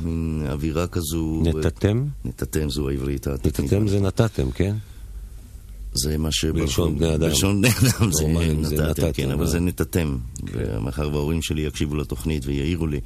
מין 0.04 0.46
אווירה 0.50 0.86
כזו... 0.86 1.42
נתתם? 1.44 2.04
נטאתם 2.24 2.70
זו 2.70 2.88
העברית 2.88 3.26
התקנית. 3.26 3.72
נתתם 3.72 3.88
זה 3.88 4.00
נתתם, 4.00 4.50
כן? 4.50 4.76
זה 5.94 6.18
מה 6.18 6.32
ש... 6.32 6.44
בלשון 6.44 6.98
בני 6.98 7.14
אדם. 7.14 7.20
בלשון 7.28 7.62
בני 7.62 7.70
אדם 7.70 8.12
זה 8.12 8.74
נתתם, 8.74 8.82
נתתם, 8.90 9.12
כן, 9.12 9.24
אבל 9.24 9.34
אבל- 9.34 9.46
זה 9.46 9.60
נטאתם. 9.60 10.16
ומאחר 10.52 11.08
וההורים 11.12 11.42
שלי 11.42 11.62
יקשיבו 11.62 11.96
לתוכנית 11.96 12.46
ויעירו 12.46 12.86
לי, 12.86 13.00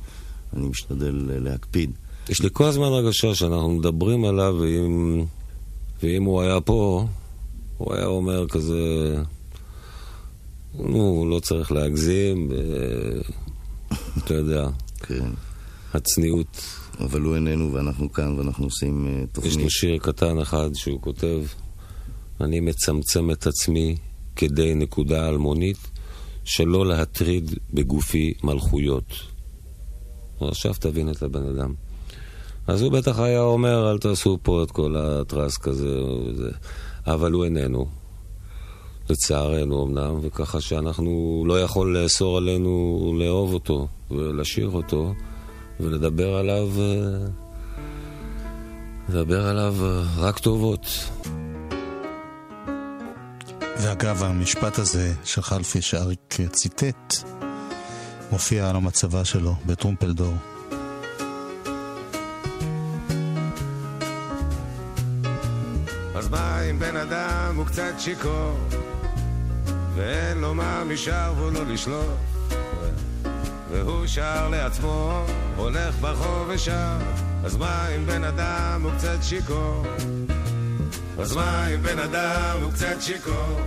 אני 0.57 0.69
משתדל 0.69 1.31
אה, 1.31 1.39
להקפיד. 1.39 1.91
יש 2.29 2.43
לי 2.43 2.49
כל 2.53 2.65
הזמן 2.65 2.85
הרגשה 2.87 3.35
שאנחנו 3.35 3.71
מדברים 3.71 4.25
עליו, 4.25 4.57
ואם, 4.61 5.25
ואם 6.03 6.25
הוא 6.25 6.41
היה 6.41 6.61
פה, 6.61 7.07
הוא 7.79 7.95
היה 7.95 8.07
אומר 8.07 8.49
כזה, 8.49 8.75
נו, 10.79 11.27
לא 11.31 11.41
צריך 11.41 11.73
להגזים. 11.73 12.51
אתה 14.19 14.35
יודע, 14.35 14.69
כן. 15.07 15.31
הצניעות. 15.95 16.63
אבל 17.01 17.21
הוא 17.21 17.35
איננו 17.35 17.73
ואנחנו 17.73 18.13
כאן 18.13 18.39
ואנחנו 18.39 18.65
עושים 18.65 19.07
אה, 19.07 19.23
יש 19.23 19.29
תוכנית. 19.33 19.57
לו 19.57 19.71
שיר 19.71 19.99
קטן 19.99 20.39
אחד 20.39 20.71
שהוא 20.75 21.01
כותב, 21.01 21.43
אני 22.41 22.61
מצמצם 22.61 23.31
את 23.31 23.47
עצמי 23.47 23.97
כדי 24.37 24.75
נקודה 24.75 25.29
אלמונית, 25.29 25.79
שלא 26.45 26.87
להטריד 26.87 27.55
בגופי 27.73 28.35
מלכויות. 28.43 29.15
עכשיו 30.41 30.75
תבין 30.81 31.11
את 31.11 31.23
הבן 31.23 31.47
אדם. 31.47 31.75
אז 32.67 32.83
הוא 32.83 32.93
בטח 32.93 33.19
היה 33.19 33.41
אומר, 33.41 33.91
אל 33.91 33.99
תעשו 33.99 34.39
פה 34.43 34.63
את 34.63 34.71
כל 34.71 34.97
הטרס 34.97 35.57
כזה 35.57 36.03
וזה. 36.03 36.51
אבל 37.07 37.33
הוא 37.33 37.45
איננו. 37.45 37.87
לצערנו 39.11 39.85
אמנם, 39.87 40.19
וככה 40.23 40.61
שאנחנו 40.61 41.45
לא 41.47 41.61
יכול 41.61 41.99
לאסור 41.99 42.39
עלינו 42.39 43.15
לאהוב 43.19 43.55
אותו 43.55 43.89
ולשיר 44.11 44.69
אותו 44.69 45.15
ולדבר 45.81 46.37
עליו, 46.37 46.69
אה, 46.81 47.27
לדבר 49.09 49.47
עליו 49.47 49.75
אה, 49.81 50.03
רק 50.17 50.39
טובות. 50.39 51.11
ואגב, 53.81 54.23
המשפט 54.23 54.79
הזה 54.79 55.13
של 55.25 55.43
חלפי 55.43 55.83
שאריק 55.83 56.39
ציטט, 56.53 57.15
מופיע 58.33 58.71
על 58.71 58.77
המצבה 58.77 59.25
שלו 59.25 59.55
בטרומפלדור. 59.67 60.35
אז 66.15 66.29
מה 66.29 66.63
אם 66.71 66.79
בן 66.79 66.97
אדם 66.97 67.57
הוא 67.57 67.67
קצת 67.67 67.93
שיכור 67.99 68.59
ואין 69.95 70.39
לו 70.39 70.55
מה 70.55 70.85
משאר 70.85 71.33
והוא 71.37 71.53
לא 71.53 71.67
לשלוף 71.67 72.34
והוא 73.75 74.07
שר 74.07 74.49
לעצמו, 74.49 75.25
הולך 75.57 75.95
ברחוב 76.01 76.49
ושר 76.49 76.97
אז 77.45 77.57
מה 77.57 77.89
אם 77.89 78.07
בן 78.07 78.25
אדם 78.25 78.81
הוא 78.85 78.93
קצת 78.99 79.19
שיכור? 79.23 79.87
אז 81.19 81.37
מה 81.37 81.69
אם 81.75 81.83
בן 81.83 81.99
אדם 81.99 82.59
הוא 82.63 82.73
קצת 82.73 82.97
שיכור? 83.01 83.61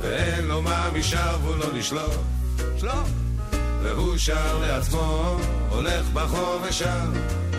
ואין 0.00 0.44
לו 0.44 0.62
מה 0.62 0.90
משאר 0.98 1.38
והוא 1.42 1.56
לא 1.56 1.72
לשלוף 1.72 2.18
שלוף 2.78 3.08
והוא 3.82 4.16
שר 4.16 4.58
לעצמו, 4.58 5.36
הולך 5.68 6.06
ברחוב 6.12 6.62
ושר 6.68 7.04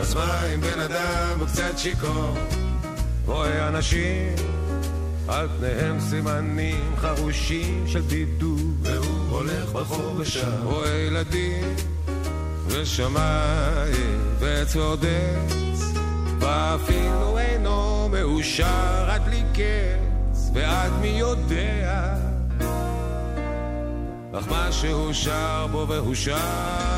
אז 0.01 0.13
מה 0.15 0.45
אם 0.53 0.62
בן 0.62 0.80
אדם 0.80 1.39
הוא 1.39 1.47
קצת 1.47 1.77
שיכור? 1.77 2.38
רואה 3.25 3.67
אנשים, 3.67 4.36
על 5.27 5.47
פניהם 5.58 5.99
סימנים 5.99 6.95
חרושים 6.97 7.88
של 7.88 8.01
בידוד, 8.01 8.88
הולך 9.47 9.71
ברחוב 9.71 10.19
ושם. 10.19 10.63
רואה 10.63 10.97
ילדים 10.97 11.75
ושמיים 12.67 14.36
וצוד 14.39 15.05
עץ, 15.05 15.82
ואפילו 16.39 17.38
אינו 17.38 18.09
מאושר 18.11 19.05
עד 19.09 19.26
בלי 19.26 19.43
קץ, 19.53 20.51
ועד 20.53 20.91
מי 21.01 21.07
יודע, 21.07 22.15
אך 24.34 24.47
מה 24.47 24.72
שהוא 24.72 25.13
שר 25.13 25.67
בו 25.72 25.86
והוא 25.88 26.15
שר 26.15 26.97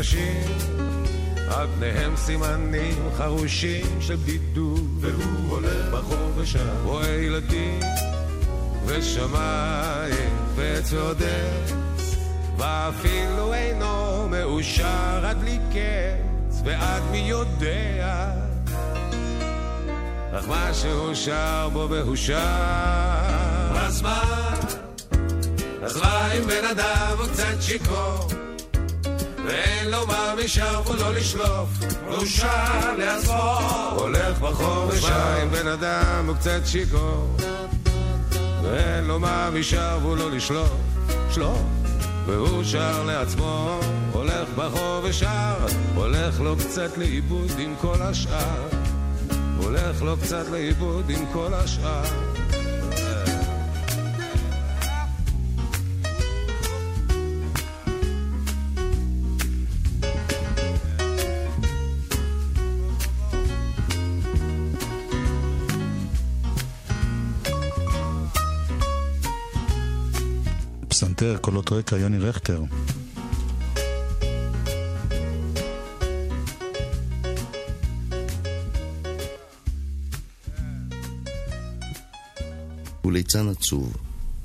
אנשים, 0.00 0.42
על 1.50 1.66
פניהם 1.78 2.16
סימנים 2.16 3.10
חרושים 3.16 4.00
של 4.00 4.16
בדידות, 4.16 4.80
והוא 5.00 5.48
הולך 5.48 5.90
ברחוב 5.90 6.32
ושם. 6.36 6.84
רואה 6.84 7.08
ילדים 7.08 7.80
ושמיים 8.86 10.36
וצוד 10.54 11.22
עץ, 11.22 11.72
ואפילו 12.56 13.54
אינו 13.54 14.28
מאושר 14.28 15.26
עד 15.26 15.40
בלי 15.40 15.58
קץ, 15.70 16.60
ועד 16.64 17.02
מי 17.10 17.18
יודע, 17.18 18.32
אך 20.32 20.48
מה 20.48 20.74
שהוא 20.74 21.14
שר 21.14 21.68
בו 21.72 21.86
והוא 21.90 22.16
שר. 22.16 22.36
אז 23.74 24.02
מה? 24.02 24.22
אז 25.82 25.96
מה 25.96 26.32
אם 26.32 26.42
בן 26.46 26.64
אדם 26.64 27.16
הוא 27.18 27.26
קצת 27.26 27.56
שיכור? 27.60 28.49
ואין 29.50 29.90
לו 29.90 30.06
מה 30.06 30.34
משאר 30.44 30.90
ולא 30.90 31.14
לשלוף, 31.14 31.68
והוא 32.08 32.26
שר 32.26 32.96
לעצמו, 32.98 33.58
הולך 33.96 34.38
ברחוב 34.40 34.90
ושר. 34.92 35.42
אם 35.42 35.50
בן 35.50 35.68
אדם 35.68 36.24
הוא 36.26 36.36
קצת 36.36 36.60
שיכור, 36.64 37.36
ואין 38.62 39.04
לו 39.04 39.20
מה 39.20 39.50
משאר 39.50 40.06
ולא 40.06 40.30
לשלוף, 40.30 40.76
שלוף. 41.30 41.62
והוא 42.26 42.64
שר 42.64 43.04
לעצמו, 43.04 43.80
הולך 44.12 44.48
ברחוב 44.54 45.04
ושר, 45.04 45.54
הולך 45.94 46.40
לו 46.40 46.56
קצת 46.56 46.98
לאיבוד 46.98 47.50
עם 47.58 47.74
כל 47.80 48.02
השאר, 48.02 48.68
הולך 49.56 50.02
לו 50.02 50.16
קצת 50.16 50.48
לאיבוד 50.50 51.10
עם 51.10 51.26
כל 51.32 51.54
השאר. 51.54 52.29
פסנתר, 71.20 71.36
קולות 71.40 71.72
רקע, 71.72 71.96
יוני 71.96 72.18
רכטר. 72.18 72.62
הוא 83.02 83.12
ליצן 83.12 83.48
עצוב. 83.48 83.96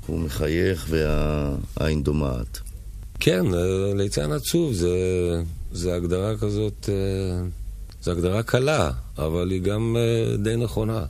הוא 0.06 0.20
מחייך 0.20 0.86
והעין 0.88 2.02
דומעת. 2.02 2.58
כן, 3.20 3.54
אה, 3.54 3.94
ליצן 3.94 4.32
עצוב 4.32 4.72
זה, 4.72 4.88
זה 5.72 5.94
הגדרה 5.94 6.36
כזאת, 6.36 6.88
אה, 6.88 7.46
זו 8.02 8.10
הגדרה 8.10 8.42
קלה, 8.42 8.90
אבל 9.18 9.50
היא 9.50 9.62
גם 9.62 9.96
אה, 9.98 10.36
די 10.36 10.56
נכונה. 10.56 11.04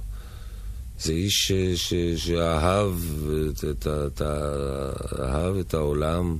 זה 1.01 1.13
איש 1.13 1.35
ש, 1.35 1.53
ש, 1.75 1.95
שאהב 2.17 2.95
את, 3.51 3.65
את, 3.65 3.87
את, 3.87 4.23
אהב 5.21 5.57
את 5.57 5.75
העולם, 5.75 6.39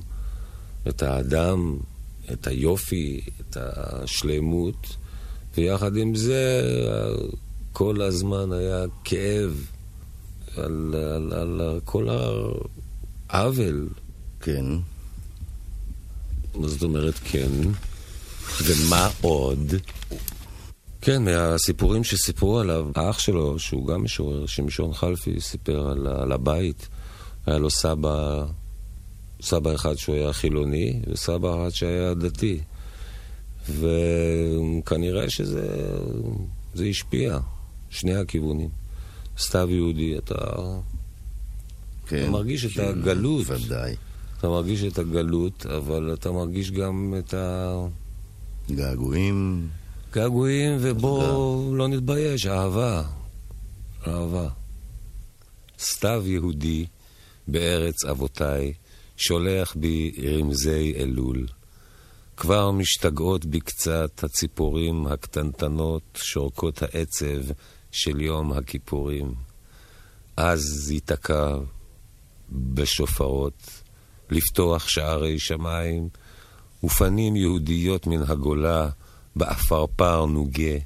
את 0.87 1.03
האדם, 1.03 1.77
את 2.31 2.47
היופי, 2.47 3.21
את 3.41 3.57
השלמות, 3.59 4.97
ויחד 5.57 5.97
עם 5.97 6.15
זה 6.15 6.61
כל 7.73 8.01
הזמן 8.01 8.51
היה 8.51 8.85
כאב 9.03 9.65
על, 10.57 10.95
על, 10.95 11.33
על, 11.33 11.61
על 11.61 11.79
כל 11.85 12.07
העוול. 13.29 13.89
כן. 14.39 14.65
מה 16.55 16.67
זאת 16.67 16.83
אומרת 16.83 17.13
כן? 17.23 17.51
ומה 18.63 19.09
עוד? 19.21 19.73
כן, 21.07 21.23
מהסיפורים 21.23 22.03
שסיפרו 22.03 22.59
עליו, 22.59 22.87
האח 22.95 23.19
שלו, 23.19 23.59
שהוא 23.59 23.87
גם 23.87 24.03
משורר, 24.03 24.45
שמשון 24.45 24.93
חלפי, 24.93 25.41
סיפר 25.41 25.89
על, 25.89 26.07
על 26.07 26.31
הבית. 26.31 26.87
היה 27.45 27.57
לו 27.57 27.69
סבא, 27.69 28.45
סבא 29.41 29.75
אחד 29.75 29.95
שהוא 29.95 30.15
היה 30.15 30.33
חילוני, 30.33 31.01
וסבא 31.07 31.55
אחד 31.55 31.69
שהיה 31.69 32.13
דתי. 32.13 32.59
וכנראה 33.69 35.29
שזה 35.29 35.67
זה 36.73 36.85
השפיע, 36.85 37.39
שני 37.89 38.15
הכיוונים. 38.15 38.69
סתיו 39.39 39.67
יהודי, 39.71 40.17
אתה, 40.17 40.35
כן, 42.07 42.23
אתה 42.23 42.31
מרגיש 42.31 42.65
כן, 42.65 42.83
את 42.83 42.87
הגלות. 42.89 43.45
ודאי. 43.47 43.95
אתה 44.39 44.49
מרגיש 44.49 44.83
את 44.83 44.97
הגלות, 44.99 45.65
אבל 45.65 46.13
אתה 46.13 46.31
מרגיש 46.31 46.71
גם 46.71 47.13
את 47.19 47.33
ה... 47.33 47.73
געגועים. 48.71 49.67
געגועים, 50.11 50.77
ובוא 50.81 51.77
לא 51.77 51.87
נתבייש, 51.87 52.45
אהבה. 52.45 53.03
אהבה. 54.07 54.49
סתיו 55.79 56.23
יהודי 56.25 56.85
בארץ 57.47 58.05
אבותיי, 58.05 58.73
שולח 59.17 59.75
בי 59.75 60.11
רמזי 60.23 60.93
אלול. 60.97 61.47
כבר 62.37 62.71
משתגעות 62.71 63.45
בי 63.45 63.59
קצת 63.59 64.23
הציפורים 64.23 65.07
הקטנטנות, 65.07 66.03
שורקות 66.13 66.81
העצב 66.81 67.53
של 67.91 68.21
יום 68.21 68.53
הכיפורים. 68.53 69.33
אז 70.37 70.91
ייתקע 70.91 71.55
בשופרות, 72.49 73.83
לפתוח 74.29 74.87
שערי 74.87 75.39
שמיים, 75.39 76.09
ופנים 76.83 77.35
יהודיות 77.35 78.07
מן 78.07 78.21
הגולה, 78.27 78.89
בעפרפר 79.37 80.25
נוגה, 80.25 80.77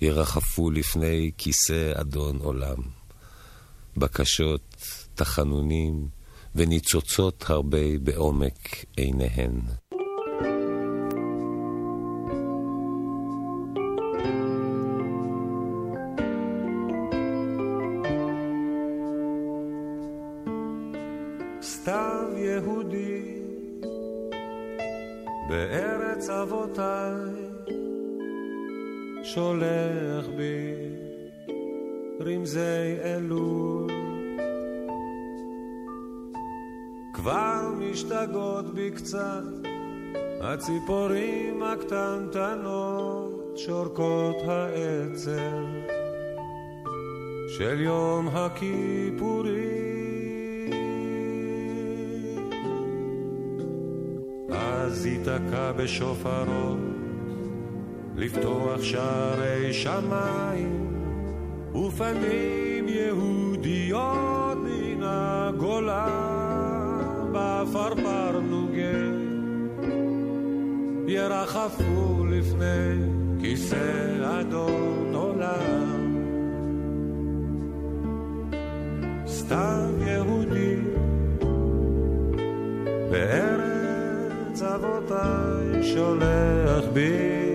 ירחפו 0.00 0.70
לפני 0.70 1.30
כיסא 1.38 1.92
אדון 2.00 2.36
עולם. 2.36 2.76
בקשות, 3.96 4.76
תחנונים, 5.14 6.08
וניצוצות 6.54 7.44
הרבה 7.48 7.98
בעומק 8.02 8.84
עיניהן. 8.96 9.60
סתיו 21.62 22.28
יהודי 22.36 23.38
בארץ 25.48 26.28
אבותיי 26.30 27.57
שולח 29.34 30.26
בי 30.36 30.74
רמזי 32.20 32.96
אלול 33.04 33.90
כבר 37.12 37.70
משתגעות 37.78 38.74
בי 38.74 38.90
קצת 38.90 39.42
הציפורים 40.40 41.62
הקטנטנות 41.62 43.28
שורקות 43.56 44.36
העצב 44.46 45.64
של 47.48 47.80
יום 47.80 48.28
הכיפורים. 48.28 49.78
אז 54.50 55.06
ייתקע 55.06 55.72
בשופרו 55.72 56.97
לפתוח 58.18 58.82
שערי 58.82 59.72
שמיים 59.72 60.94
ופנים 61.74 62.88
יהודיות 62.88 64.58
מן 64.58 65.02
הגולה 65.02 66.06
בעפרפר 67.32 68.40
נוגה 68.40 69.18
ירחפו 71.06 72.24
לפני 72.30 73.04
כיסא 73.40 74.40
אדון 74.40 75.14
עולם. 75.14 76.18
סתם 79.26 79.90
יהודי 80.06 80.76
בארץ 83.10 84.62
אבותיי 84.62 85.82
שולח 85.82 86.84
בי 86.92 87.47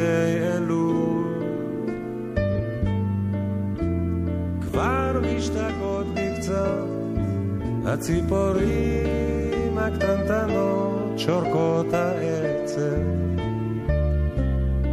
רמזי 0.00 0.40
אלול 0.56 1.24
כבר 4.60 5.20
משתגעות 5.20 6.06
בי 6.14 6.34
קצת 6.38 6.88
הציפורים 7.86 8.68
הקטנטנות 9.78 11.18
שורקות 11.18 11.94
העצב 11.94 12.80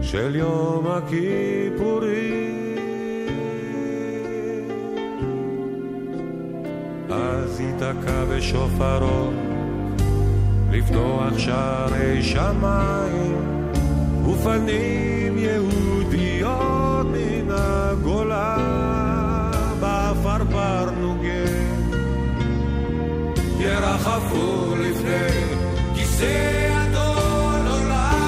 של 0.02 0.36
יום 0.36 0.88
הכיפורים. 0.88 2.48
אז 7.10 7.60
ייתקע 7.60 8.26
בשופרו 8.26 9.32
לפתוח 10.72 11.38
שערי 11.38 12.24
שמיים 12.24 13.47
ופנים 14.28 15.38
יהודיות 15.38 17.08
מן 17.08 17.48
הגולה 17.50 18.58
בעפרפר 19.80 20.90
נוגה 20.92 21.28
ירחפו 23.60 24.76
לפני 24.80 25.30
כיסא 25.96 26.74
אדון 26.84 27.68
עולם 27.68 28.22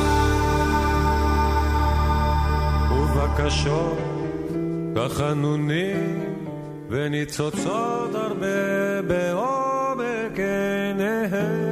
ובקשות 2.91 3.97
תחנונים 4.95 6.25
וניצוצות 6.89 8.15
הרבה 8.15 9.01
בעומק 9.07 10.39
עיניהם 10.39 11.68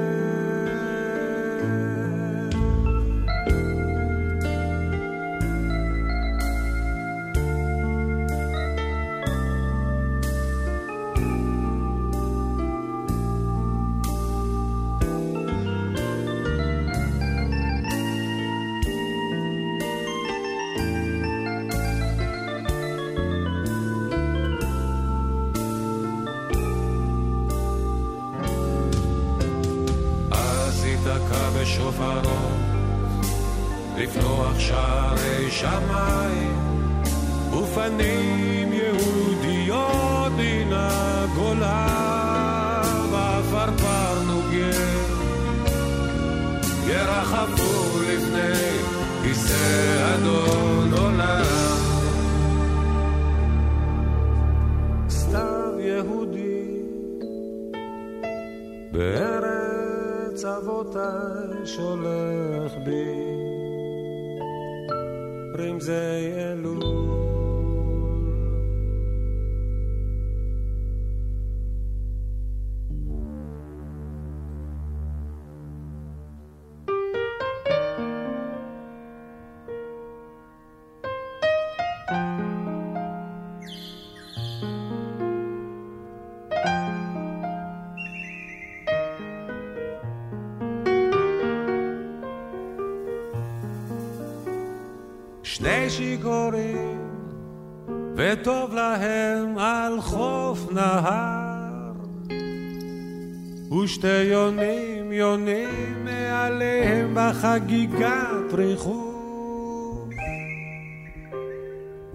לפתוח 34.18 34.60
שערי 34.60 35.52
שמיים 35.52 36.58
ופנים 37.52 38.74
יהודיות 38.74 40.32
מן 40.38 40.74
הגולה 40.74 41.88
בעפרפר 43.12 44.24
נוגה. 44.28 44.78
ירחפו 46.88 48.00
לפני 48.02 48.78
כיסא 49.24 50.16
אדון 50.16 50.94
עולם. 50.94 51.44
סתיו 55.10 55.74
יהודי 55.80 56.82
בארץ 58.92 60.46
אבותיי 60.46 61.66
שולח 61.66 62.74
בי 62.86 63.37
רמזי 65.58 65.92
אלול 66.38 67.07
שני 95.58 95.90
שיכורים, 95.90 97.00
וטוב 98.16 98.74
להם 98.74 99.58
על 99.58 100.02
חוף 100.02 100.72
נהר. 100.72 101.92
ושתי 103.84 104.24
יונים 104.24 105.12
יונים 105.12 106.06
מעליהם 106.06 107.12
בחגיגת 107.16 108.54
ריחוף. 108.54 110.10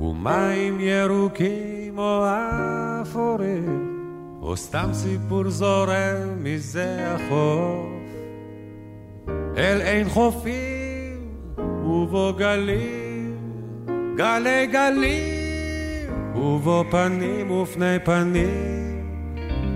ומים 0.00 0.80
ירוקים 0.80 1.98
או 1.98 2.24
אפורים, 3.02 3.98
או 4.42 4.56
סתם 4.56 4.88
סיפור 4.92 5.50
זורם 5.50 6.36
מזה 6.36 7.14
החוף. 7.14 7.86
אל 9.56 9.80
אין 9.80 10.08
חופים 10.08 11.28
ובו 11.58 12.32
גלים 12.38 13.01
גלי 14.16 14.66
גלים, 14.66 16.34
ובו 16.34 16.84
פנים 16.90 17.50
ופני 17.50 17.98
פנים, 18.04 19.04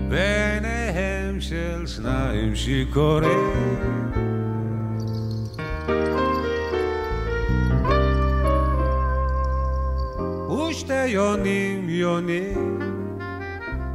בעיניהם 0.09 1.41
של 1.41 1.87
שניים 1.87 2.55
שיכורים. 2.55 3.77
ושתי 10.69 11.05
יונים 11.07 11.89
יונים, 11.89 12.79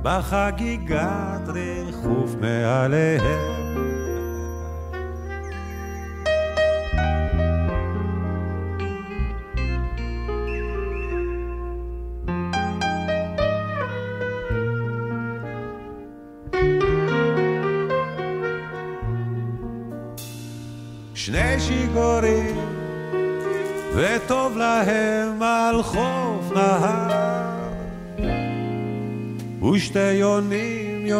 בחגיגת 0.02 1.48
ריחוף 1.48 2.34
מעליהם. 2.40 3.51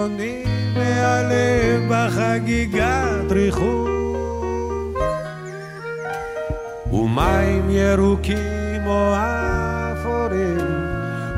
יונים 0.02 0.46
מעליהם 0.74 1.88
בחגיגת 1.90 3.30
ריחוף. 3.30 3.88
ומים 6.92 7.70
ירוקים 7.70 8.86
או 8.86 9.14
אפורים, 9.92 10.58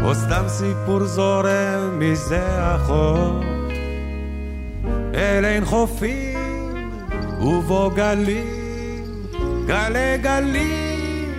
או 0.05 0.15
סתם 0.15 0.45
סיפור 0.49 1.05
זורם 1.05 1.99
מזה 1.99 2.47
החוף. 2.49 3.45
אל 5.15 5.45
אין 5.45 5.65
חופים 5.65 6.99
ובו 7.41 7.91
גלים 7.95 8.65
גלי 9.67 10.19
גלים, 10.23 11.33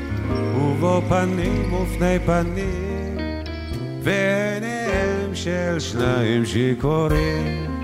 ובו 0.57 1.01
פנים 1.09 1.73
ופני 1.73 2.19
פנים, 2.25 3.17
ועיניהם 4.03 4.54
של 5.35 5.79
שניים 5.79 6.45
שיכורים. 6.45 7.74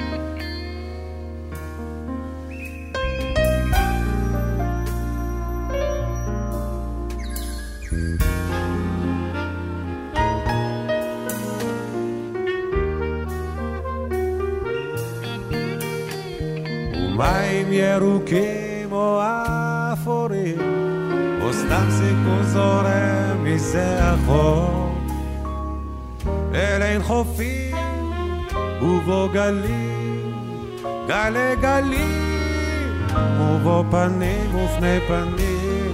חופים 27.11 27.75
ובו 28.81 29.29
גלים, 29.33 30.33
גלי 31.07 31.55
גלים, 31.61 33.07
ובו 33.39 33.83
פנים 33.91 34.55
ופני 34.55 34.99
פנים, 35.07 35.93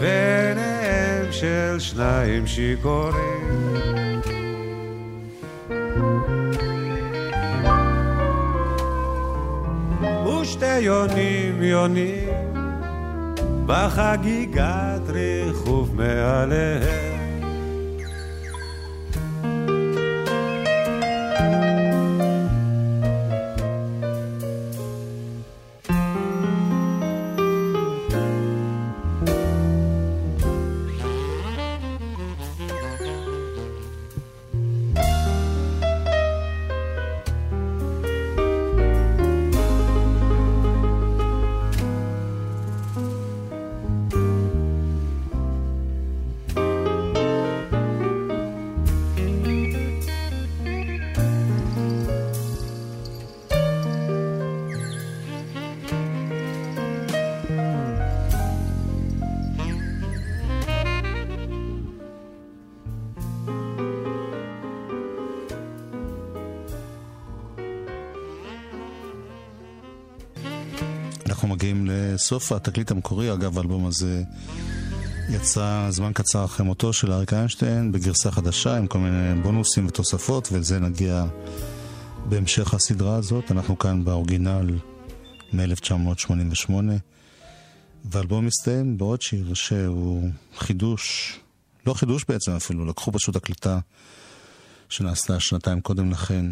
ועיניהם 0.00 1.32
של 1.32 1.76
שניים 1.78 2.46
שיכורים. 2.46 3.80
ושתי 10.26 10.78
יונים 10.78 11.62
יונים 11.62 12.54
בחגיגת 13.66 15.08
ריחוף 15.08 15.88
מעליהם. 15.94 16.99
לסוף 72.20 72.52
התקליט 72.52 72.90
המקורי, 72.90 73.32
אגב, 73.32 73.58
האלבום 73.58 73.86
הזה 73.86 74.22
יצא 75.28 75.86
זמן 75.90 76.12
קצר 76.12 76.44
אחרי 76.44 76.66
מותו 76.66 76.92
של 76.92 77.12
אריק 77.12 77.32
איינשטיין, 77.32 77.92
בגרסה 77.92 78.30
חדשה 78.30 78.76
עם 78.76 78.86
כל 78.86 78.98
מיני 78.98 79.42
בונוסים 79.42 79.86
ותוספות, 79.86 80.48
ולזה 80.52 80.78
נגיע 80.80 81.24
בהמשך 82.28 82.74
הסדרה 82.74 83.16
הזאת. 83.16 83.50
אנחנו 83.50 83.78
כאן 83.78 84.04
באורגינל 84.04 84.78
מ-1988, 85.52 86.72
והאלבום 88.04 88.46
מסתיים 88.46 88.98
בעוד 88.98 89.22
שיר 89.22 89.54
שהוא 89.54 90.30
חידוש, 90.56 91.34
לא 91.86 91.94
חידוש 91.94 92.24
בעצם 92.28 92.52
אפילו, 92.52 92.86
לקחו 92.86 93.12
פשוט 93.12 93.36
הקלטה 93.36 93.78
שנעשתה 94.88 95.40
שנתיים 95.40 95.80
קודם 95.80 96.10
לכן, 96.10 96.46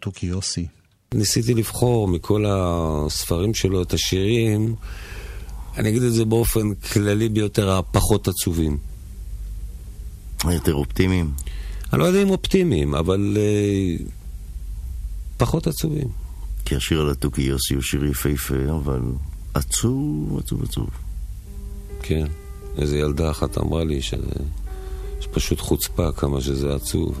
תוכי 0.00 0.26
יוסי. 0.26 0.66
ניסיתי 1.14 1.54
לבחור 1.54 2.08
מכל 2.08 2.44
הספרים 2.48 3.54
שלו 3.54 3.82
את 3.82 3.92
השירים, 3.92 4.74
אני 5.76 5.88
אגיד 5.88 6.02
את 6.02 6.12
זה 6.12 6.24
באופן 6.24 6.74
כללי 6.74 7.28
ביותר, 7.28 7.70
הפחות 7.70 8.28
עצובים. 8.28 8.78
היותר 10.44 10.74
אופטימיים. 10.74 11.30
אני 11.92 12.00
לא 12.00 12.04
יודע 12.04 12.22
אם 12.22 12.30
אופטימיים, 12.30 12.94
אבל 12.94 13.36
uh, 13.36 14.02
פחות 15.36 15.66
עצובים. 15.66 16.08
כי 16.64 16.76
השיר 16.76 17.00
על 17.00 17.10
התוכי 17.10 17.42
יוסי 17.42 17.74
הוא 17.74 17.82
שיר 17.82 18.04
יפהפה, 18.04 18.70
אבל 18.70 19.00
עצוב, 19.54 20.38
עצוב, 20.38 20.62
עצוב. 20.62 20.90
כן, 22.02 22.26
איזה 22.78 22.98
ילדה 22.98 23.30
אחת 23.30 23.58
אמרה 23.58 23.84
לי 23.84 24.02
שזה 24.02 24.32
פשוט 25.30 25.60
חוצפה 25.60 26.12
כמה 26.12 26.40
שזה 26.40 26.74
עצוב. 26.74 27.20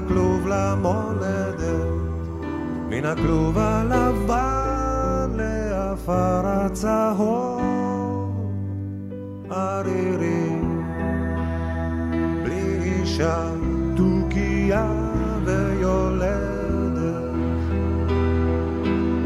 מהכלוב 0.00 0.46
למולדת, 0.46 1.60
מן 2.88 3.04
הכלוב 3.04 3.58
הלבן 3.58 5.30
לעפר 5.36 6.42
הצהוב, 6.44 7.50
ערירי, 9.50 10.56
בלי 12.42 12.78
אישה, 12.82 13.48
תוכיה 13.96 14.92
ויולדת. 15.44 16.50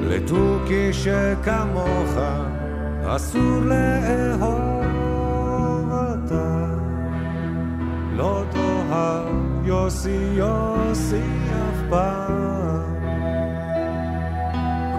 לתוכי 0.00 0.92
שכמוך 0.92 2.18
אסור 3.06 3.60
לאהוב 3.60 4.84
אתה 5.92 6.74
לא 8.16 8.42
תאהב 8.50 9.43
יוסי 9.66 10.32
יוסי 10.32 11.22
אף 11.50 11.80
פעם. 11.90 12.94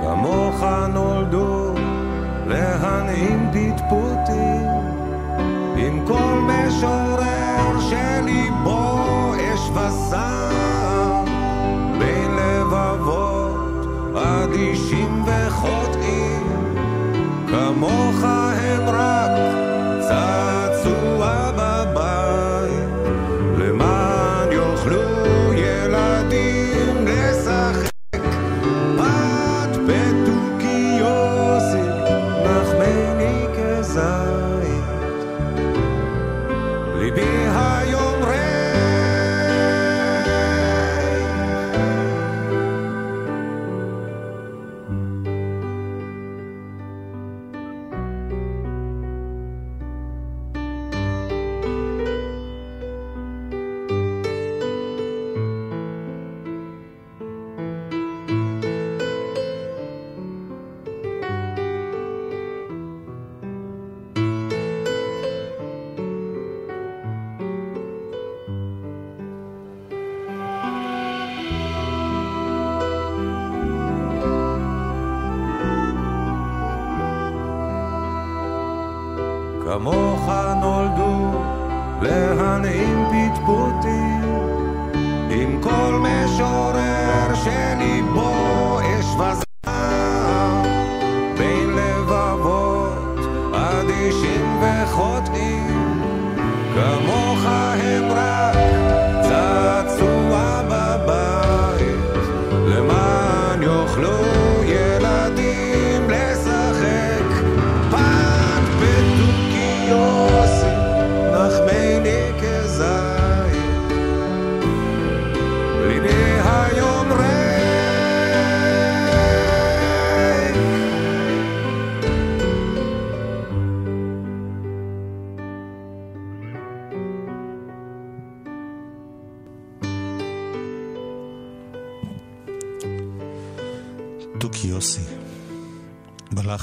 כמוך 0.04 0.64
נולדו 0.94 1.74
להנעים 2.48 3.50
פטפוטים 3.52 4.68
עם 5.78 6.06
כל 6.08 6.40
משורר 6.48 7.80
שליבו 7.90 9.04
אש 9.36 9.70
וזעם 9.70 10.75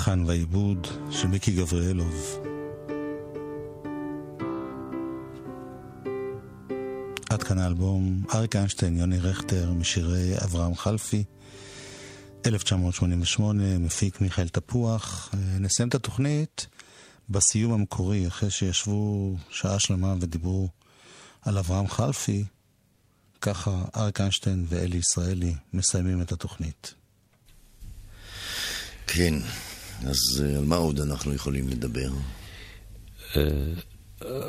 בלחן 0.03 0.25
והעיבוד 0.27 0.87
של 1.11 1.29
מיקי 1.29 1.53
גבריאלוב. 1.53 2.39
עד 7.31 7.43
כאן 7.43 7.59
האלבום 7.59 8.25
אריק 8.35 8.57
איינשטיין, 8.57 8.97
יוני 8.97 9.19
רכטר, 9.19 9.73
משירי 9.73 10.35
אברהם 10.45 10.75
חלפי, 10.75 11.25
1988, 12.47 13.79
מפיק 13.79 14.21
מיכאל 14.21 14.49
תפוח. 14.49 15.31
אה, 15.35 15.59
נסיים 15.59 15.89
את 15.89 15.95
התוכנית 15.95 16.67
בסיום 17.29 17.73
המקורי, 17.73 18.27
אחרי 18.27 18.51
שישבו 18.51 19.37
שעה 19.51 19.79
שלמה 19.79 20.15
ודיברו 20.21 20.69
על 21.43 21.59
אברהם 21.59 21.89
חלפי. 21.89 22.45
ככה 23.41 23.85
אריק 23.97 24.21
איינשטיין 24.21 24.67
ואלי 24.69 24.97
ישראלי 24.97 25.55
מסיימים 25.73 26.23
את 26.23 26.33
התוכנית. 26.33 26.95
כן, 29.07 29.35
אז 30.07 30.45
על 30.57 30.65
מה 30.65 30.77
עוד 30.77 31.01
אנחנו 31.01 31.35
יכולים 31.35 31.69
לדבר? 31.69 32.11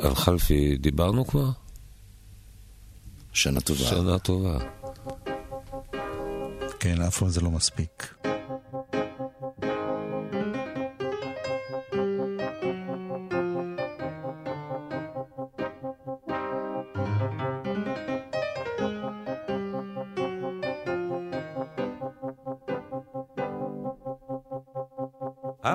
על 0.02 0.14
חלפי 0.14 0.76
דיברנו 0.76 1.26
כבר? 1.26 1.50
שנה 3.32 3.60
טובה. 3.60 3.84
שנה 3.84 4.18
טובה. 4.18 4.58
כן, 6.80 7.02
אף 7.02 7.18
פעם 7.18 7.28
זה 7.28 7.40
לא 7.40 7.50
מספיק. 7.50 8.14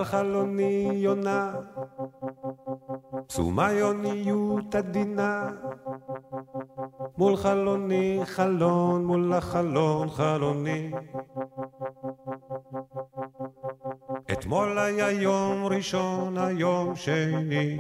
על 0.10 0.24
חלוני 0.24 0.92
יונה, 0.94 1.54
פסומה 3.28 3.72
יוניות 3.72 4.76
עדינה, 4.76 5.50
מול 7.18 7.36
חלוני 7.38 8.22
חלון, 8.26 9.06
מול 9.06 9.34
החלון 9.34 10.10
חלוני. 10.10 10.92
אתמול 14.32 14.80
היה 14.80 15.12
יום 15.12 15.66
ראשון, 15.66 16.38
היום 16.38 16.96
שני. 16.96 17.80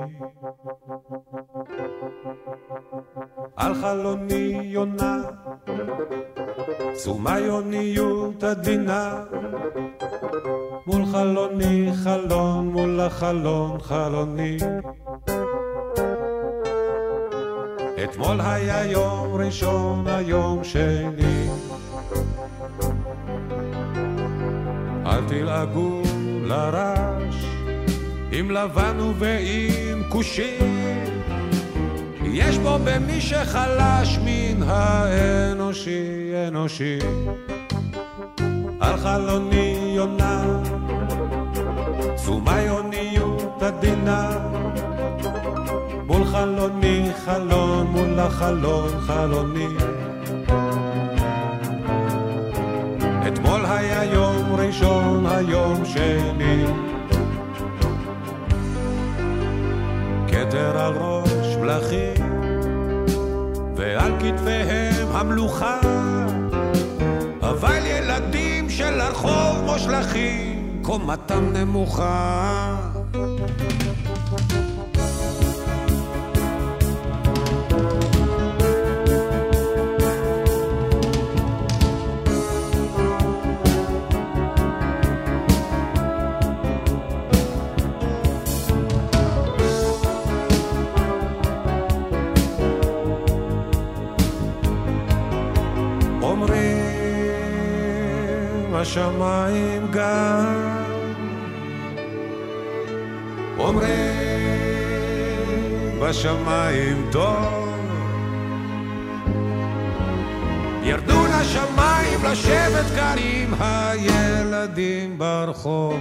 על 3.55 3.73
חלוני 3.73 4.59
יונה, 4.63 5.23
פסומה 6.93 7.39
יוניות 7.39 8.43
עדינה. 8.43 9.23
מול 10.87 11.05
חלוני 11.05 11.89
חלון, 12.03 12.67
מול 12.67 12.99
החלון 12.99 13.79
חלוני. 13.81 14.57
אתמול 18.03 18.41
היה 18.41 18.85
יום 18.85 19.35
ראשון, 19.35 20.07
היום 20.07 20.63
שני. 20.63 21.47
אל 25.05 25.27
תלעגו 25.27 26.01
לרש, 26.43 27.45
עם 28.31 28.51
לבן 28.51 28.97
ועם 29.19 30.03
כושים. 30.09 30.99
יש 32.23 32.57
בו 32.57 32.77
במי 32.85 33.21
שחלש 33.21 34.19
מן 34.25 34.63
האנושי, 34.63 36.31
אנושי. 36.47 36.99
על 38.79 38.97
חלוני 38.97 39.78
יונה, 39.99 40.43
תשומה 42.15 42.61
יוניות 42.61 43.63
עדינה, 43.63 44.29
מול 46.07 46.25
חלוני 46.25 47.09
חלון, 47.25 47.87
מול 47.87 48.19
החלון 48.19 48.89
חלוני. 48.99 49.67
אתמול 53.27 53.65
היה 53.65 54.03
יום 54.03 54.55
ראשון, 54.55 55.25
היום 55.25 55.85
שני. 55.85 56.65
כתר 60.27 60.77
על 60.77 60.93
ראש 60.97 61.55
מלכים, 61.61 62.41
ועל 63.75 64.11
כתפיהם 64.19 65.07
המלוכה. 65.11 65.79
אבל 67.41 67.85
ילדים 67.85 68.48
של 68.79 69.01
הרחוב 69.01 69.63
מושלכים, 69.65 70.79
קומתם 70.81 71.53
נמוכה. 71.53 72.88
השמיים 98.79 99.87
גם. 99.91 100.83
אומרים 103.57 103.99
בשמיים 106.01 107.07
טוב. 107.11 107.69
ירדו 110.83 111.25
לשמיים 111.25 112.19
לשבת 112.23 112.85
עם 113.17 113.53
הילדים 113.59 115.17
ברחוב. 115.17 115.99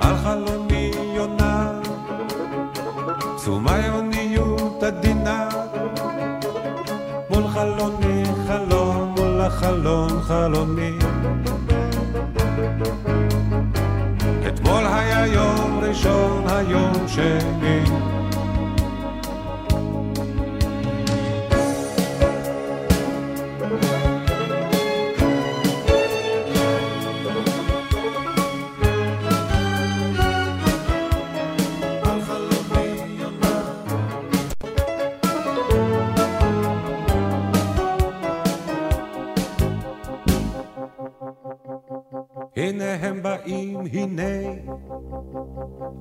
על 0.00 0.16
חלוני 0.16 0.90
יונה 1.16 1.80
תשומה 3.36 3.78
יוניות 3.78 4.17
חלון 9.50 10.22
חלוני 10.22 10.98
אתמול 14.48 14.86
היה 14.86 15.26
יום 15.26 15.80
ראשון, 15.82 16.44
היום 16.48 17.08
שני. 17.08 17.84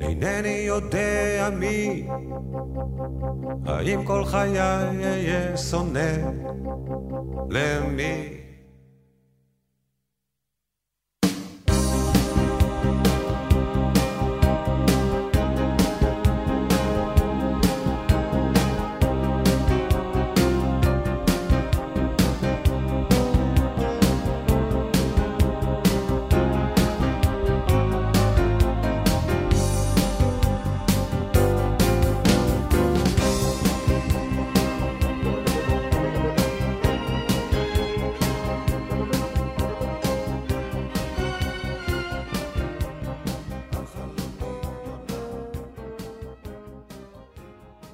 אינני 0.02 0.64
יודע 0.68 1.50
מי, 1.60 2.08
האם 3.66 4.04
כל 4.04 4.26
חיי 4.26 4.60
אהיה 4.60 5.58
שונא 5.58 6.16
למי? 7.50 8.47